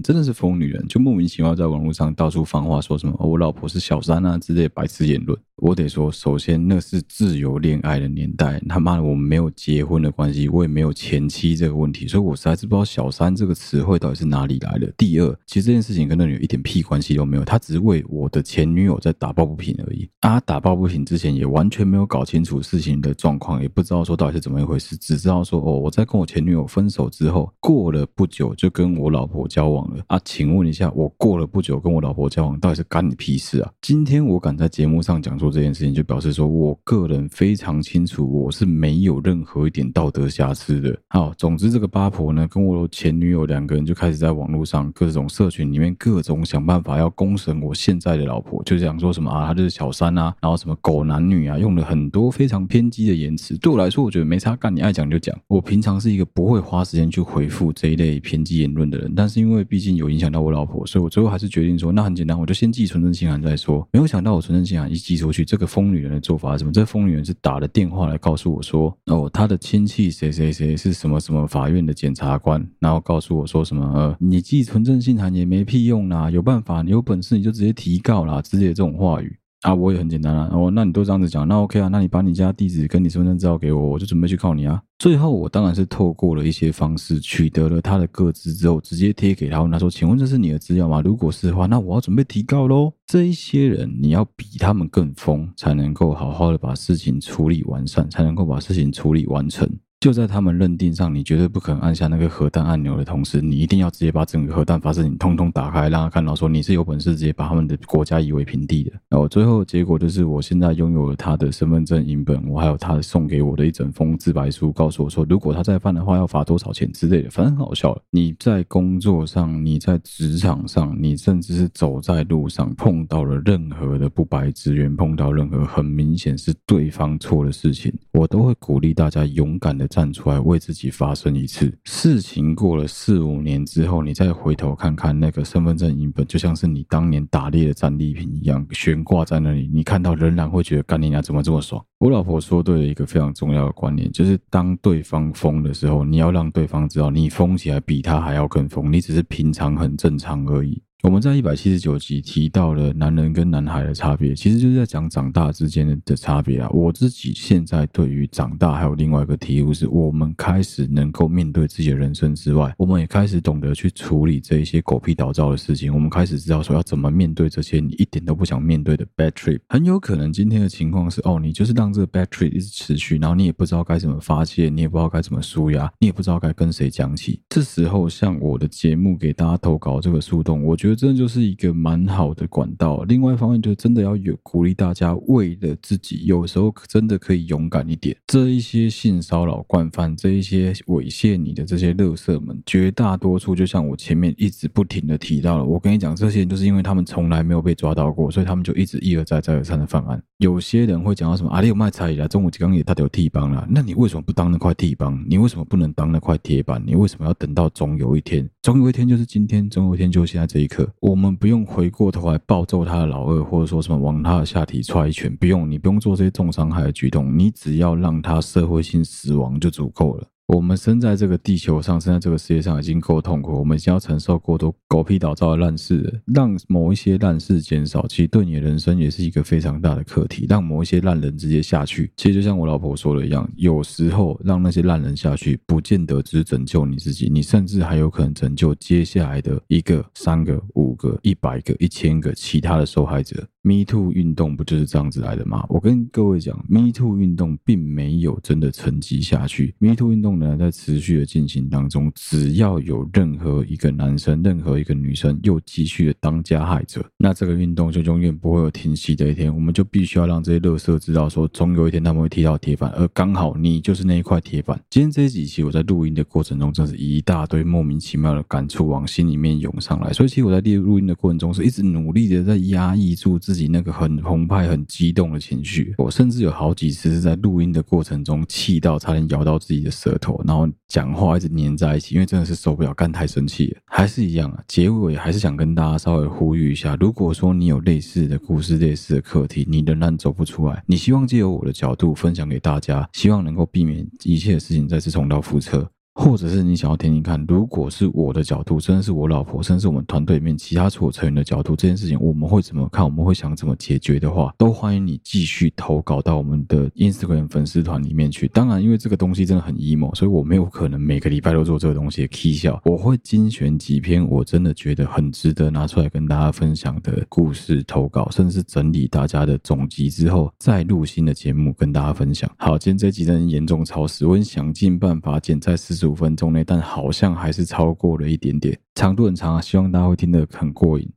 [0.00, 2.37] 真的是疯女人，就莫名其妙在网络上到处。
[2.44, 3.14] 放话说什么？
[3.18, 5.38] 我老婆是小三啊之类的白痴言论。
[5.56, 14.86] 我得说，首先那是自由恋爱的年代，他妈的我们没有结婚的关系，我也没有前妻这个问题，所以我实在是不知道“小三”这个词汇到底是哪里来的。
[14.96, 20.08] 第二，其实这件事情跟那女一点屁关系都没有，他只是为我的前女友在打抱不平而已。
[20.20, 30.04] 啊，打抱不平之前也完全没有搞清楚事情的状况，也不知道说到底是怎么一回事，只知道说哦，我在跟我前女友分手之后，过了不久就跟我老婆交往了。
[30.06, 33.70] 啊，请问一下，我过了不久跟我老婆交往，到底是干你屁事啊？
[33.82, 40.98] 今天我敢在节目上讲出这件事情，就表示说我个人非常清楚，我是没有任何一点道德瑕疵的。
[41.08, 53.58] 好，总之这个八婆呢，跟我前女友两个人就开始在网络上各种社群里面各种想办法要公审我现在的老婆，就讲说什么啊，她就是小三啊，然后什么狗男女啊，用了很多非常偏激的言辞。
[53.58, 55.36] 对我来说，我觉得没差，干你爱讲就讲。
[55.48, 63.86] 我平常是一个不会花时间去回复这一类偏激言论的人，但是因为毕竟有影响到我老婆，所以我最后还是决定说，那很简单，我就先寄存证信函再说。
[63.92, 66.72] 没有想到我存证信函一寄出去，这个疯女人的做法是什么？
[66.72, 79.38] 这疯女人是打了电话来告诉我说，哦，她的亲戚谁谁谁是什么什么法院的检察官，然后告诉我说什么，呃，你寄存证信函也没屁用啦，有办法，你有本事你就直接提告啦，之类的这种话语。
[79.62, 84.80] 啊，我也很简单啊，哦，那你都这样子讲，那 OK 啊，那你把你家地址跟你身份证资料给我，我就准备去告你啊。
[85.00, 91.02] 最后，我当然是透过了一些方式取得了他的个资之后，直接贴给他，问他说：“请问这是你的资料吗？
[91.04, 99.68] 如果是的话，那我要准备提告喽。”这一些人，你要比他们更疯，才能够好好的把事情处理完善，才能够把事情处理完成。
[100.00, 108.92] 就在他们认定上，你绝对不可能按下那个核弹按钮的同时，你一定要直接把整个核弹发射井通通打开，让他看到说你是有本事直接把他们的国家夷为平地的。
[109.08, 118.00] 然后最后结果就是，我现在拥有了他的身份证影本，我还有他送给我的一整封自白书，告诉我说，如果他再犯的话，要罚多少钱之类的，反正很好笑了。
[118.10, 129.87] 你在工作上，你在职场上，你甚至是走在路上碰到了任何的不白职员，碰到任何很明显是对方错的事情，我都会鼓励大家勇敢的。
[129.88, 131.76] 站出来为自己发声一次。
[131.84, 139.68] 事情过了四五年之后，你再回头看看那个身份证影本，就像是你当年打猎的战利品一样悬挂在那里。
[139.72, 141.84] 你看到仍然会觉得干你娘怎么这么爽？
[141.98, 150.80] 我老婆说对了一个非常重要的观念，就是当对方疯的时候，你要让对方知道你疯起来比他还要更疯，你只是平常很正常而已。
[151.04, 156.68] 我们在一百七十九集提到了男人跟男孩的差别，其实就是在讲长大之间的差别啊。
[156.70, 165.94] 我自己现在对于长大还有另外一个体悟是，我们开始能够面对自己的人生之外，我们也开始懂得去处理这一些狗屁倒灶的事情。
[165.94, 169.60] 我们开始知道说要怎么面对这些你一点都不想面对的 bad trip。
[169.68, 177.40] 很有可能今天的情况是，哦，你就是让这个 bad trip 一直持续，然后你也不知道该怎么发泄，你也不知道该怎么舒压，你也不知道该跟谁讲起。
[177.48, 183.02] 这时候，像我的节目给大家投稿这个树洞，我觉觉得真的就是一个蛮好的管道。
[183.02, 188.16] 另外一方面，就真的要有鼓励大家，为了自己，有时候真的可以勇敢一点。
[188.26, 200.22] 这一些性骚扰惯犯，这一些猥亵你的这些乐色们，绝大多数就像我前面一直不停的提到了，我跟你讲，这些人就是因为他们从来没有被抓到过，所以他们就一直一而再再而三的犯案。
[200.38, 205.22] 有些人会讲到什么啊，你有卖菜啦，中午刚也他都有替帮了，那你为什么不当那块替帮？
[205.28, 206.82] 你为什么不能当那块铁板？
[206.86, 208.48] 你为什么要等到总有一天？
[208.62, 210.77] 总有一天就是今天，总有一天就是现在这一刻。
[211.00, 220.26] 我们不用回过头来暴揍他的老二，或者说什么往他的下体踹一拳，不用，你不用做这些重伤害的举动，你只要让他社会性死亡就足够了。
[220.48, 226.22] 我们生在这个地球上，生在这个世界上已经够痛苦，我们已经要承受过多狗屁倒灶的烂事。
[226.24, 230.46] 让某一些烂事减少，其实对你的人生也是一个非常大的课题。
[230.48, 243.46] 让某一些烂人直接下去，其实就像我老婆说的一样，有时候让那些烂人下去，不见得只拯救你自己，你甚至还有可能拯救接下来的一个、三个、五个、一百个、一千个其他的受害者。
[243.68, 245.62] Me Too 运动不就是这样子来的吗？
[245.68, 250.56] 我跟各位讲，Me Too 运动并没有真的沉寂下去，Me Too 运动呢。
[250.56, 259.54] 在持续的进行当中，只要有任何一个男生、任何一个女生又继续的当加害者，那这个运动就永远不会有停息的一天。
[259.54, 264.80] 我们就必须要让这些乐色知道，说总有一天他们会踢到铁板，而刚好你就是那一块铁板。
[264.88, 270.10] 今天这几集，其实我在录音的过程中，真是一大堆莫名其妙的感触往心里面涌上来。
[270.10, 275.92] 所以，其实我在录录音的过程中，是一直努力的在压抑住自己自己那个很澎湃、很激动的情绪。
[275.98, 280.40] 我甚至有好几次是在录音的过程中气到差点咬到自己的舌头。
[280.46, 283.80] 然后讲话一直黏在一起，因为真的是受不了，干太生气了。
[283.86, 295.90] 还是一样啊，结尾还是想跟大家稍微呼吁一下：如果说你有类似的故事、类似的课题，你仍然走不出来，你希望借由我的角度分享给大家，希望能够避免一切事情再次重蹈覆辙。
[296.18, 303.04] 或者是你想要听听看，如果是我的角度，甚至是我老婆，甚至是我们团队里面其他所有成员的角度，这件事情我们会怎么看？
[303.04, 308.48] 我们会想怎么解决的话，都欢迎你继续投稿到我们的 Instagram 粉丝团里面去。
[308.48, 312.82] 当然，因为这个东西真的很 emo，所以我没有可能每个礼拜都做这个东西的 K 笑。
[312.84, 322.50] 我会精选几篇我真的觉得很值得拿出来跟大家分享的故事投稿，甚至是整理大家的总集之后，再录新的节目跟大家分享。
[322.58, 331.08] 好，今天这集真的严重超时，我很想尽办法剪在四十五分钟内，但好像还是超过了一点点，长度很长啊，希望大家会听得很过瘾。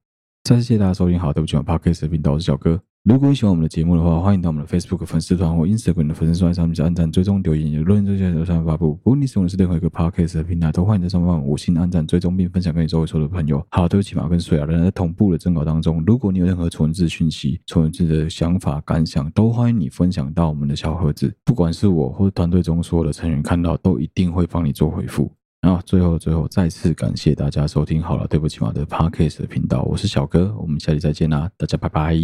[0.44, 2.82] 再次谢谢大家收听，好，对不起，我 Podcast 频道我是小哥。
[3.04, 8.94] 如果你喜欢我们的节目的话，欢迎到我们的 Facebook 粉丝团或 Instagram 的粉丝团上面去按赞、追踪、留言，有论这些都上面发布。
[8.98, 13.66] 不论你使用的是任何一个 Podcast 的平台，都欢迎在上方五星按赞、追踪并分享给你周围所有的朋友。
[13.72, 25.32] 好，对不起，马跟水啊，人在同步的征稿当中，如果你有任何纯字讯息、纯字的想法、感想，都欢迎你分享到我们的小盒子，不管是我或者团队中所有的成员看到，都一定会帮你做回复。
[25.62, 32.16] 然后最后最后再次感谢大家收听好了，对不起嘛的 Podcast 的频道，我是小哥，我们下期再见啦，大家拜拜。